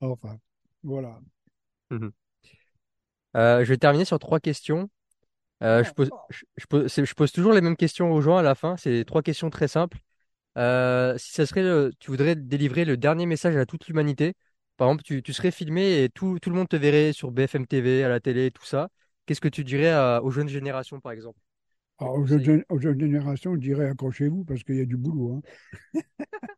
Enfin, 0.00 0.40
voilà. 0.82 1.20
Euh, 3.36 3.64
je 3.64 3.68
vais 3.70 3.78
terminer 3.78 4.04
sur 4.04 4.18
trois 4.18 4.40
questions. 4.40 4.88
Euh, 5.62 5.82
je 5.84 5.92
pose, 5.92 6.10
je, 6.30 6.44
je 6.56 6.66
pose, 6.66 6.86
c'est- 6.92 7.04
je 7.04 7.14
pose 7.14 7.32
toujours 7.32 7.52
les 7.52 7.60
mêmes 7.60 7.76
questions 7.76 8.12
aux 8.12 8.20
gens 8.20 8.36
à 8.36 8.42
la 8.42 8.54
fin. 8.54 8.76
C'est 8.76 9.04
trois 9.04 9.22
questions 9.22 9.50
très 9.50 9.68
simples. 9.68 9.98
Euh, 10.58 11.16
si 11.18 11.32
ça 11.32 11.46
serait, 11.46 11.62
le- 11.62 11.92
tu 12.00 12.10
voudrais 12.10 12.36
délivrer 12.36 12.84
le 12.84 12.96
dernier 12.96 13.26
message 13.26 13.56
à 13.56 13.66
toute 13.66 13.86
l'humanité, 13.88 14.34
par 14.76 14.88
exemple, 14.88 15.04
tu, 15.04 15.22
tu 15.22 15.32
serais 15.34 15.50
filmé 15.52 16.02
et 16.04 16.10
tout, 16.10 16.38
tout 16.40 16.50
le 16.50 16.56
monde 16.56 16.68
te 16.68 16.76
verrait 16.76 17.12
sur 17.12 17.30
BFM 17.32 17.66
TV, 17.66 18.04
à 18.04 18.08
la 18.08 18.20
télé, 18.20 18.50
tout 18.52 18.64
ça. 18.66 18.88
Qu'est-ce 19.26 19.40
que 19.40 19.48
tu 19.48 19.64
dirais 19.64 19.90
à- 19.90 20.22
aux 20.22 20.30
jeunes 20.30 20.48
générations, 20.48 21.00
par 21.00 21.12
exemple? 21.12 21.40
Alors, 22.00 22.26
jeunes, 22.26 22.64
aux 22.70 22.78
jeunes 22.80 22.98
générations, 22.98 23.54
je 23.54 23.60
dirais 23.60 23.88
accrochez-vous 23.88 24.44
parce 24.44 24.64
qu'il 24.64 24.76
y 24.76 24.80
a 24.80 24.84
du 24.84 24.96
boulot. 24.96 25.36
hein. 25.36 25.42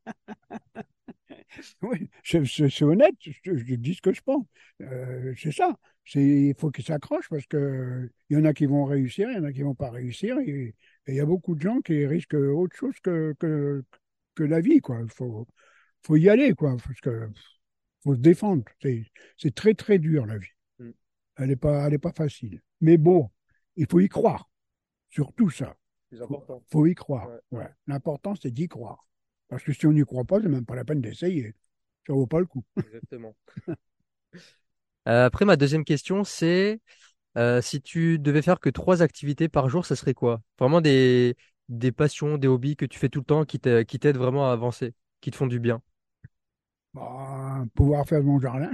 Oui, 1.83 2.11
c'est 2.25 2.83
honnête, 2.83 3.15
je, 3.21 3.57
je 3.57 3.75
dis 3.75 3.95
ce 3.95 4.03
que 4.03 4.13
je 4.13 4.21
pense. 4.23 4.47
Euh, 4.83 5.35
c'est 5.37 5.53
ça. 5.53 5.77
Il 6.15 6.55
faut 6.59 6.71
qu'ils 6.71 6.85
s'accrochent 6.85 7.29
parce 7.29 7.47
que 7.47 8.11
il 8.29 8.37
y 8.37 8.41
en 8.41 8.45
a 8.45 8.53
qui 8.53 8.67
vont 8.67 8.85
réussir, 8.85 9.31
il 9.31 9.37
y 9.37 9.39
en 9.39 9.45
a 9.45 9.53
qui 9.53 9.63
vont 9.63 9.75
pas 9.75 9.91
réussir. 9.91 10.39
Et 10.41 10.75
il 11.07 11.15
y 11.15 11.21
a 11.21 11.27
beaucoup 11.27 11.55
de 11.55 11.61
gens 11.61 11.81
qui 11.81 12.05
risquent 12.07 12.35
autre 12.35 12.77
chose 12.77 12.99
que, 13.03 13.35
que, 13.39 13.85
que 14.35 14.43
la 14.43 14.61
vie. 14.61 14.81
Il 14.83 15.11
faut, 15.11 15.47
faut 16.03 16.17
y 16.17 16.29
aller, 16.29 16.55
quoi, 16.55 16.77
parce 16.85 17.01
que 17.01 17.29
faut 18.03 18.15
se 18.15 18.21
défendre. 18.21 18.65
C'est, 19.37 19.55
très, 19.55 19.75
très 19.75 19.99
dur, 19.99 20.27
la 20.27 20.39
vie. 20.39 20.49
Mm. 20.79 20.91
Elle 21.37 21.49
n'est 21.49 21.57
pas, 21.57 21.87
elle 21.87 21.95
est 21.95 21.99
pas 21.99 22.13
facile. 22.13 22.61
Mais 22.81 22.97
bon, 22.97 23.31
il 23.77 23.87
faut 23.89 24.01
y 24.01 24.09
croire. 24.09 24.51
Surtout 25.11 25.51
ça. 25.51 25.77
important? 26.13 26.63
faut 26.71 26.87
y 26.87 26.95
croire. 26.95 27.29
Ouais. 27.51 27.59
Ouais. 27.59 27.69
L'important, 27.87 28.35
c'est 28.35 28.51
d'y 28.51 28.69
croire. 28.69 29.07
Parce 29.51 29.65
que 29.65 29.75
si 29.75 29.87
on 29.87 29.93
n'y 29.93 30.03
croit 30.05 30.25
pas, 30.25 30.41
c'est 30.43 30.49
même 30.49 30.67
pas 30.67 30.77
la 30.77 30.87
peine 30.87 31.03
d'essayer. 31.03 31.55
Ça 32.07 32.15
vaut 32.15 32.27
pas 32.29 32.41
le 32.41 32.47
coup. 32.47 32.65
Exactement. 32.81 33.37
Euh, 35.09 35.27
après, 35.27 35.45
ma 35.45 35.57
deuxième 35.57 35.85
question, 35.85 36.25
c'est 36.25 36.81
euh, 37.39 37.63
si 37.63 37.83
tu 37.83 38.19
devais 38.19 38.43
faire 38.43 38.61
que 38.61 38.71
trois 38.71 39.03
activités 39.03 39.49
par 39.49 39.69
jour, 39.71 39.87
ça 39.87 39.97
serait 39.97 40.15
quoi? 40.15 40.43
Vraiment 40.59 40.81
des, 40.81 41.37
des 41.71 41.93
passions, 41.93 42.39
des 42.39 42.49
hobbies 42.49 42.77
que 42.77 42.87
tu 42.87 42.99
fais 42.99 43.09
tout 43.11 43.21
le 43.21 43.25
temps 43.27 43.45
qui 43.47 43.61
t'a- 43.61 43.85
qui 43.85 43.99
t'aident 44.01 44.19
vraiment 44.19 44.49
à 44.51 44.53
avancer, 44.53 44.95
qui 45.23 45.31
te 45.31 45.37
font 45.37 45.47
du 45.49 45.61
bien? 45.61 45.83
Bah, 46.95 47.65
pouvoir 47.75 48.07
faire 48.07 48.23
mon 48.23 48.41
jardin, 48.41 48.71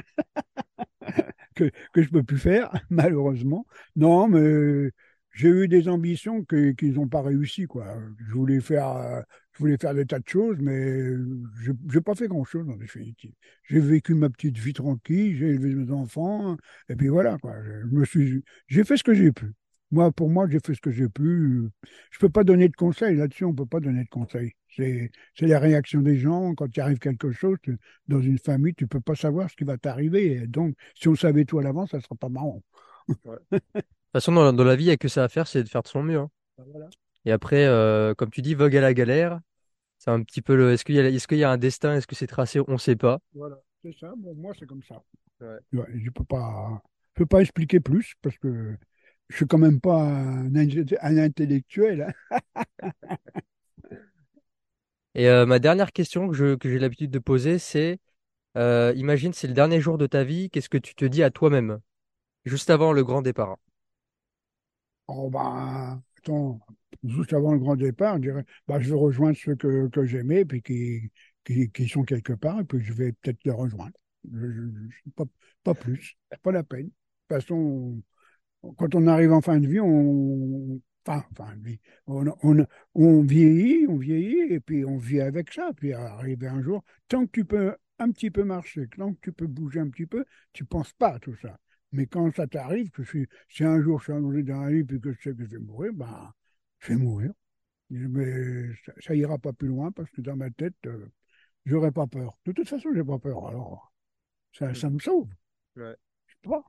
que, 1.54 1.70
que 1.92 2.02
je 2.02 2.10
peux 2.10 2.22
plus 2.22 2.38
faire, 2.38 2.70
malheureusement. 2.90 3.66
Non, 3.96 4.28
mais 4.28 4.90
j'ai 5.36 5.48
eu 5.48 5.68
des 5.68 5.88
ambitions 5.88 6.44
qu'ils 6.44 6.94
n'ont 6.94 7.08
pas 7.08 7.20
réussi, 7.22 7.66
quoi. 7.66 7.86
Je 8.28 8.32
voulais 8.34 8.60
faire, 8.60 8.88
euh, 8.96 9.20
je 9.52 9.58
voulais 9.58 9.76
faire 9.78 9.94
des 9.94 10.06
tas 10.06 10.18
de 10.18 10.28
choses, 10.28 10.56
mais 10.60 11.12
je 11.60 11.72
n'ai 11.94 12.00
pas 12.00 12.14
fait 12.14 12.28
grand-chose, 12.28 12.68
en 12.68 12.76
définitive. 12.76 13.32
J'ai 13.64 13.80
vécu 13.80 14.14
ma 14.14 14.30
petite 14.30 14.56
vie 14.58 14.72
tranquille, 14.72 15.36
j'ai 15.36 15.48
élevé 15.50 15.74
mes 15.74 15.90
enfants, 15.92 16.56
et 16.88 16.96
puis 16.96 17.08
voilà, 17.08 17.36
quoi. 17.38 17.54
Je 17.62 17.86
me 17.94 18.04
suis, 18.04 18.42
j'ai 18.68 18.84
fait 18.84 18.96
ce 18.96 19.04
que 19.04 19.14
j'ai 19.14 19.32
pu. 19.32 19.52
Moi, 19.92 20.10
pour 20.10 20.28
moi, 20.30 20.48
j'ai 20.48 20.58
fait 20.64 20.74
ce 20.74 20.80
que 20.80 20.90
j'ai 20.90 21.08
pu. 21.08 21.68
Je 22.10 22.18
peux 22.18 22.28
pas 22.28 22.42
donner 22.44 22.68
de 22.68 22.74
conseils 22.74 23.16
là-dessus, 23.16 23.44
on 23.44 23.54
peut 23.54 23.66
pas 23.66 23.80
donner 23.80 24.04
de 24.04 24.08
conseils. 24.08 24.52
C'est, 24.68 25.10
c'est 25.34 25.46
la 25.46 25.58
réaction 25.60 26.00
des 26.02 26.16
gens. 26.18 26.54
Quand 26.54 26.66
il 26.76 26.80
arrive 26.80 26.98
quelque 26.98 27.30
chose, 27.32 27.56
tu- 27.62 27.78
dans 28.08 28.20
une 28.20 28.38
famille, 28.38 28.74
tu 28.74 28.86
peux 28.88 29.00
pas 29.00 29.14
savoir 29.14 29.48
ce 29.50 29.56
qui 29.56 29.64
va 29.64 29.78
t'arriver. 29.78 30.46
Donc, 30.48 30.74
si 30.94 31.08
on 31.08 31.14
savait 31.14 31.44
tout 31.44 31.58
à 31.58 31.62
l'avance, 31.62 31.90
ça 31.90 32.00
serait 32.00 32.16
pas 32.18 32.28
marrant. 32.28 32.62
toute 34.12 34.22
façon, 34.22 34.32
dans, 34.32 34.52
dans 34.52 34.64
la 34.64 34.76
vie, 34.76 34.84
il 34.84 34.86
n'y 34.88 34.92
a 34.92 34.96
que 34.96 35.08
ça 35.08 35.24
à 35.24 35.28
faire, 35.28 35.46
c'est 35.46 35.62
de 35.62 35.68
faire 35.68 35.82
de 35.82 35.88
son 35.88 36.02
mieux. 36.02 36.18
hein. 36.18 36.30
Voilà. 36.58 36.88
Et 37.24 37.32
après, 37.32 37.64
euh, 37.66 38.14
comme 38.14 38.30
tu 38.30 38.42
dis, 38.42 38.54
vogue 38.54 38.76
à 38.76 38.80
la 38.80 38.94
galère. 38.94 39.40
C'est 39.98 40.10
un 40.10 40.22
petit 40.22 40.42
peu 40.42 40.56
le. 40.56 40.72
Est-ce 40.72 40.84
qu'il 40.84 40.94
y 40.96 41.00
a, 41.00 41.08
est-ce 41.08 41.28
qu'il 41.28 41.38
y 41.38 41.44
a 41.44 41.50
un 41.50 41.58
destin? 41.58 41.96
Est-ce 41.96 42.06
que 42.08 42.14
c'est 42.16 42.26
tracé? 42.28 42.60
On 42.68 42.72
ne 42.74 42.78
sait 42.78 42.96
pas. 42.96 43.20
Voilà. 43.34 43.56
C'est 43.82 43.94
ça. 43.98 44.12
Bon, 44.16 44.34
moi, 44.34 44.52
c'est 44.58 44.66
comme 44.66 44.82
ça. 44.82 45.02
Ouais. 45.40 45.58
Ouais, 45.72 45.86
je 45.94 46.10
peux 46.10 46.24
pas, 46.24 46.82
je 47.14 47.22
peux 47.22 47.26
pas 47.26 47.40
expliquer 47.40 47.80
plus 47.80 48.14
parce 48.22 48.36
que 48.38 48.76
je 49.28 49.36
suis 49.36 49.46
quand 49.46 49.58
même 49.58 49.80
pas 49.80 50.02
un, 50.02 50.50
ingé- 50.54 50.96
un 51.02 51.18
intellectuel. 51.18 52.02
hein. 52.30 52.30
Et 55.14 55.28
euh, 55.28 55.46
ma 55.46 55.58
dernière 55.58 55.92
question 55.92 56.28
que 56.28 56.34
je, 56.34 56.54
que 56.56 56.68
j'ai 56.70 56.78
l'habitude 56.78 57.10
de 57.10 57.18
poser, 57.18 57.58
c'est 57.58 57.98
euh, 58.58 58.94
imagine, 58.96 59.34
c'est 59.34 59.48
le 59.48 59.54
dernier 59.54 59.80
jour 59.80 59.98
de 59.98 60.08
ta 60.08 60.24
vie, 60.24 60.50
qu'est-ce 60.50 60.70
que 60.70 60.78
tu 60.78 60.94
te 60.94 61.06
dis 61.06 61.24
à 61.24 61.30
toi-même, 61.30 61.80
juste 62.46 62.70
avant 62.70 62.92
le 62.92 63.04
grand 63.04 63.22
départ? 63.22 63.58
Oh, 65.08 65.30
bah, 65.30 66.00
attends, 66.18 66.60
juste 67.04 67.32
avant 67.32 67.52
le 67.52 67.58
grand 67.58 67.76
départ, 67.76 68.16
je 68.16 68.22
dirais, 68.22 68.44
bah, 68.66 68.80
je 68.80 68.88
vais 68.90 68.98
rejoindre 68.98 69.36
ceux 69.36 69.54
que, 69.54 69.88
j'aimais 70.04 70.44
puis 70.44 70.62
qui, 70.62 71.10
qui, 71.72 71.88
sont 71.88 72.02
quelque 72.04 72.32
part, 72.32 72.60
et 72.60 72.64
puis 72.64 72.80
je 72.82 72.92
vais 72.92 73.12
peut-être 73.12 73.44
les 73.44 73.52
rejoindre. 73.52 73.96
Pas, 75.16 75.24
pas 75.62 75.74
plus, 75.74 76.16
pas 76.42 76.52
la 76.52 76.62
peine. 76.62 76.86
De 76.86 76.90
toute 77.36 77.42
façon, 77.42 78.00
on- 78.64 78.72
quand 78.74 78.94
on 78.94 79.06
arrive 79.08 79.32
en 79.32 79.40
fin 79.42 79.58
de 79.60 79.66
vie, 79.68 79.80
on, 79.80 80.80
on 82.94 83.22
vieillit, 83.22 83.86
on 83.88 83.96
vieillit, 83.96 84.52
et 84.54 84.60
puis 84.60 84.84
on 84.84 84.98
vit 84.98 85.20
avec 85.20 85.52
ça. 85.52 85.70
Puis 85.76 85.92
arriver 85.92 86.48
un 86.48 86.62
jour, 86.62 86.82
tant 87.08 87.26
que 87.26 87.30
tu 87.32 87.44
peux 87.44 87.74
un 87.98 88.10
petit 88.10 88.30
peu 88.30 88.44
marcher, 88.44 88.88
tant 88.96 89.12
que 89.14 89.18
tu 89.22 89.32
peux 89.32 89.46
bouger 89.46 89.80
un 89.80 89.88
petit 89.90 90.06
peu, 90.06 90.24
tu 90.52 90.64
penses 90.64 90.92
pas 90.94 91.14
à 91.14 91.18
tout 91.18 91.34
ça. 91.36 91.58
Mais 91.92 92.06
quand 92.06 92.34
ça 92.34 92.46
t'arrive, 92.46 92.90
que 92.90 93.02
si 93.48 93.64
un 93.64 93.80
jour 93.82 93.98
je 94.00 94.04
suis 94.04 94.12
allongé 94.12 94.42
dans 94.42 94.60
la 94.62 94.70
lit 94.70 94.84
puis 94.84 95.00
que 95.00 95.12
je 95.12 95.20
sais 95.22 95.34
que 95.34 95.44
je 95.44 95.50
vais 95.50 95.58
mourir, 95.58 95.92
ben, 95.94 96.32
je 96.80 96.88
vais 96.88 96.96
mourir. 96.98 97.32
Mais 97.90 98.74
ça, 98.84 98.92
ça 99.00 99.14
ira 99.14 99.38
pas 99.38 99.52
plus 99.52 99.68
loin 99.68 99.92
parce 99.92 100.10
que 100.10 100.20
dans 100.20 100.36
ma 100.36 100.50
tête, 100.50 100.74
euh, 100.86 101.06
j'aurais 101.66 101.92
pas 101.92 102.06
peur. 102.06 102.38
De 102.46 102.52
toute 102.52 102.68
façon, 102.68 102.90
j'ai 102.94 103.04
pas 103.04 103.18
peur. 103.18 103.46
Alors, 103.48 103.92
ça, 104.52 104.74
ça 104.74 104.90
me 104.90 104.98
sauve. 105.00 105.28
Ouais. 105.76 105.96
Je 106.26 106.34
sais 106.34 106.50
pas. 106.50 106.64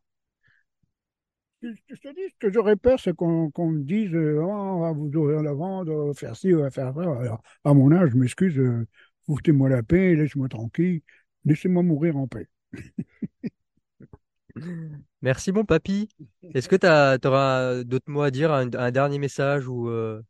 Je 1.62 1.70
je 1.90 1.96
te 1.96 2.14
dis, 2.14 2.22
ce 2.34 2.38
que 2.40 2.52
j'aurais 2.52 2.76
peur, 2.76 3.00
c'est 3.00 3.16
qu'on 3.16 3.52
me 3.58 3.84
dise 3.84 4.14
euh, 4.14 4.40
Oh, 4.42 4.52
on 4.52 4.80
va 4.82 4.92
vous 4.92 5.08
ouvrir 5.16 5.42
la 5.42 5.54
vente, 5.54 5.90
on 5.90 6.08
va 6.08 6.14
faire 6.14 6.36
ci, 6.36 6.54
on 6.54 6.60
va 6.62 6.70
faire 6.72 6.94
ça. 6.94 7.02
Alors, 7.02 7.42
à 7.64 7.74
mon 7.74 7.92
âge, 7.92 8.12
je 8.12 8.18
m'excuse, 8.18 8.58
euh, 8.60 8.88
foutez-moi 9.26 9.70
la 9.70 9.84
paix, 9.84 10.16
laissez-moi 10.16 10.50
tranquille, 10.50 11.02
laissez-moi 11.46 11.84
mourir 11.84 12.16
en 12.18 12.28
paix. 12.28 12.48
Merci 15.28 15.52
mon 15.52 15.66
papy. 15.66 16.08
Est-ce 16.54 16.70
que 16.70 16.78
t'as, 16.78 17.18
t'auras 17.18 17.84
d'autres 17.84 18.10
mots 18.10 18.22
à 18.22 18.32
dire, 18.32 18.54
un, 18.54 18.74
un 18.74 18.92
dernier 18.92 19.20
message 19.20 19.68
ou 19.68 19.90
euh, 19.90 20.22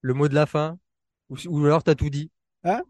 le 0.00 0.14
mot 0.14 0.26
de 0.26 0.34
la 0.34 0.46
fin? 0.46 0.78
Ou, 1.28 1.66
alors 1.66 1.82
t'as 1.82 1.94
tout 1.94 2.08
dit? 2.08 2.30
Hein? 2.64 2.82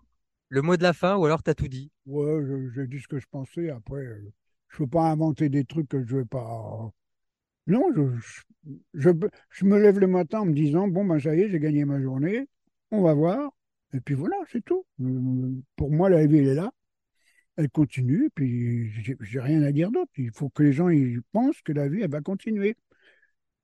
Le 0.51 0.63
mot 0.63 0.77
de 0.77 0.85
la 0.85 0.93
fin 0.93 1.17
ou 1.17 1.25
alors 1.25 1.43
t'as 1.43 1.55
tout 1.55 1.67
dit? 1.67 1.91
Ouais, 2.07 2.45
je- 2.47 2.71
j'ai 2.77 2.87
dit 2.87 3.01
ce 3.01 3.09
que 3.09 3.19
je 3.19 3.27
pensais. 3.29 3.71
Après, 3.71 3.99
euh, 3.99 4.33
je 4.69 4.77
ne 4.77 4.85
veux 4.85 4.91
pas 4.91 5.11
inventer 5.11 5.49
des 5.49 5.65
trucs 5.65 5.89
que 5.89 6.07
je 6.07 6.15
ne 6.15 6.21
veux 6.21 6.27
pas. 6.27 6.93
Non, 7.67 7.89
je, 7.93 8.03
je, 8.95 9.65
me 9.65 9.81
lève 9.81 9.99
le 9.99 10.07
matin 10.07 10.43
en 10.43 10.47
me 10.47 10.55
disant 10.55 10.87
bon, 10.87 11.05
ben 11.05 11.19
ça 11.19 11.35
y 11.35 11.41
est, 11.41 11.51
j'ai 11.51 11.59
gagné 11.59 11.85
ma 11.85 12.01
journée, 12.01 12.49
on 12.93 13.03
va 13.03 13.15
voir. 13.15 13.51
Et 13.95 14.01
puis 14.01 14.15
voilà, 14.15 14.37
c'est 14.53 14.65
tout. 14.65 14.87
Euh, 15.01 15.51
Pour 15.75 15.91
moi, 15.91 16.09
la 16.09 16.25
vie, 16.25 16.39
elle 16.39 16.47
est 16.47 16.55
là. 16.55 16.71
Elle 17.57 17.71
continue, 17.71 18.31
puis 18.35 18.91
j'ai 19.21 19.41
rien 19.41 19.63
à 19.63 19.73
dire 19.73 19.91
d'autre. 19.91 20.11
Il 20.17 20.33
faut 20.33 20.49
que 20.49 20.63
les 20.63 20.73
gens 20.73 20.89
ils 20.89 21.23
pensent 21.33 21.61
que 21.63 21.73
la 21.73 21.89
vie, 21.89 22.01
elle 22.03 22.11
va 22.11 22.21
continuer. 22.21 22.77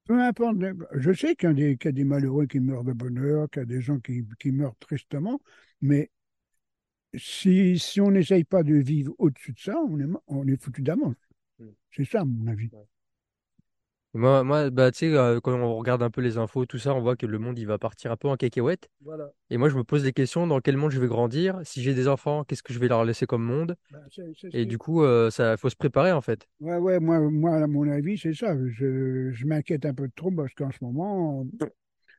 Peu 0.05 0.20
importe. 0.20 0.57
Je 0.94 1.12
sais 1.12 1.37
qu'il 1.37 1.48
y, 1.48 1.53
a 1.53 1.55
des- 1.55 1.77
qu'il 1.77 1.88
y 1.88 1.90
a 1.90 1.92
des 1.92 2.05
malheureux 2.05 2.46
qui 2.46 2.61
meurent 2.61 2.85
de 2.85 2.92
bonheur, 2.92 3.48
qu'il 3.51 3.61
y 3.61 3.62
a 3.62 3.66
des 3.66 3.81
gens 3.81 3.98
qui, 4.01 4.24
qui 4.38 4.53
meurent 4.53 4.77
tristement, 4.79 5.40
mais 5.81 6.11
si, 7.14 7.79
si 7.79 8.01
on 8.01 8.11
n'essaye 8.11 8.44
pas 8.44 8.62
de 8.62 8.74
vivre 8.74 9.14
au-dessus 9.18 9.53
de 9.53 9.59
ça, 9.59 9.79
on 9.79 9.98
est, 9.98 10.07
on 10.27 10.46
est 10.46 10.62
foutu 10.62 10.83
d'avance. 10.83 11.16
Mm. 11.59 11.66
C'est 11.90 12.05
ça, 12.05 12.20
à 12.20 12.24
mon 12.24 12.46
avis. 12.46 12.70
Moi, 14.14 14.42
moi, 14.42 14.71
bah, 14.71 14.90
tu 14.90 14.99
sais, 15.01 15.14
euh, 15.14 15.40
quand 15.40 15.53
on 15.55 15.77
regarde 15.77 16.03
un 16.03 16.11
peu 16.11 16.21
les 16.21 16.38
infos, 16.38 16.66
tout 16.66 16.79
ça, 16.79 16.94
on 16.94 17.01
voit 17.01 17.16
que 17.16 17.27
le 17.27 17.38
monde, 17.38 17.59
il 17.59 17.66
va 17.66 17.79
partir 17.79 18.11
un 18.11 18.16
peu 18.16 18.29
en 18.29 18.37
cacahuète. 18.37 18.88
Voilà. 19.01 19.31
Et 19.51 19.59
moi, 19.59 19.68
je 19.68 19.77
me 19.77 19.85
pose 19.85 20.03
des 20.05 20.12
questions, 20.12 20.47
dans 20.47 20.61
quel 20.61 20.77
monde 20.77 20.92
je 20.92 21.01
vais 21.01 21.09
grandir? 21.09 21.61
Si 21.64 21.83
j'ai 21.83 21.94
des 21.94 22.09
enfants, 22.09 22.44
qu'est-ce 22.44 22.62
que 22.62 22.73
je 22.75 22.79
vais 22.79 22.88
leur 22.88 23.05
laisser 23.05 23.27
comme 23.27 23.44
monde? 23.44 23.77
Bah, 23.90 24.01
c'est- 24.11 24.33
c'est 24.38 24.51
ce 24.51 24.57
Et 24.57 24.66
du 24.66 24.79
coup, 24.79 25.03
euh, 25.05 25.31
ça, 25.31 25.57
faut 25.57 25.71
se 25.71 25.77
préparer, 25.77 26.12
en 26.12 26.23
fait. 26.23 26.49
Ouais, 26.61 26.77
ouais, 26.77 26.99
moi, 26.99 27.21
moi, 27.21 27.57
à 27.62 27.66
mon 27.68 27.88
avis, 27.88 28.18
c'est 28.18 28.35
ça. 28.35 28.57
Je, 28.68 29.31
je 29.33 29.47
m'inquiète 29.47 29.87
un 29.87 29.94
peu 29.94 30.09
trop 30.16 30.31
parce 30.33 30.53
qu'en 30.55 30.71
ce 30.73 30.79
moment, 30.83 31.47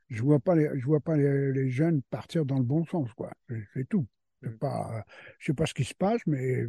je 0.09 0.23
vois 0.23 0.39
pas 0.39 0.55
les, 0.55 0.69
je 0.79 0.85
vois 0.85 1.01
pas 1.01 1.17
les, 1.17 1.51
les 1.53 1.69
jeunes 1.71 2.01
partir 2.11 2.45
dans 2.45 2.57
le 2.57 2.63
bon 2.65 2.85
sens, 2.85 3.11
quoi. 3.13 3.31
C'est 3.49 3.63
c'est 3.73 3.89
tout. 3.89 4.07
C'est 4.43 4.51
Mm. 4.51 4.59
pas, 4.59 5.05
je 5.39 5.47
sais 5.47 5.53
pas 5.55 5.65
ce 5.67 5.73
qui 5.75 5.85
se 5.85 5.95
passe, 5.95 6.21
mais 6.27 6.65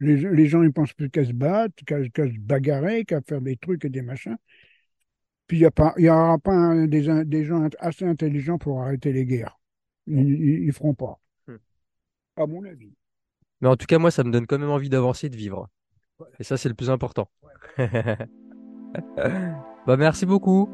les, 0.00 0.16
les 0.16 0.46
gens, 0.46 0.62
ils 0.62 0.72
pensent 0.72 0.92
plus 0.92 1.10
qu'à 1.10 1.24
se 1.24 1.32
battre, 1.32 1.74
qu'à 1.84 2.02
se 2.04 2.38
bagarrer, 2.38 3.04
qu'à 3.04 3.20
faire 3.22 3.40
des 3.40 3.56
trucs 3.56 3.84
et 3.84 3.90
des 3.90 4.02
machins. 4.02 4.36
Puis 5.46 5.58
il 5.58 5.60
y 5.60 5.66
a 5.66 5.70
pas, 5.70 5.94
il 5.98 6.04
y 6.04 6.08
aura 6.08 6.38
pas 6.38 6.52
un- 6.52 6.86
des, 6.86 7.08
in- 7.08 7.24
des 7.24 7.44
gens 7.44 7.68
assez 7.78 8.04
intelligents 8.04 8.58
pour 8.58 8.82
arrêter 8.82 9.12
les 9.12 9.26
guerres. 9.26 9.58
Ils, 10.06 10.64
ils 10.64 10.72
feront 10.72 10.94
pas. 10.94 11.20
Mm. 11.48 11.54
À 12.36 12.46
mon 12.46 12.64
avis. 12.64 12.92
Mais 13.60 13.68
en 13.68 13.76
tout 13.76 13.86
cas, 13.86 13.98
moi, 13.98 14.10
ça 14.10 14.24
me 14.24 14.30
donne 14.30 14.46
quand 14.46 14.58
même 14.58 14.70
envie 14.70 14.88
d'avancer, 14.88 15.28
de 15.28 15.36
vivre. 15.36 15.68
Et 16.38 16.44
ça, 16.44 16.56
c'est 16.56 16.68
le 16.68 16.74
plus 16.74 16.90
important. 16.90 17.28
Bah, 19.86 19.96
merci 19.96 20.24
beaucoup. 20.24 20.68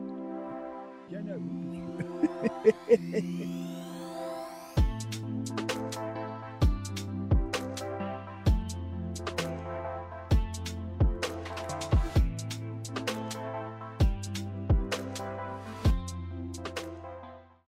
Bien 1.08 1.26
à 1.26 1.36
vous. 1.36 3.49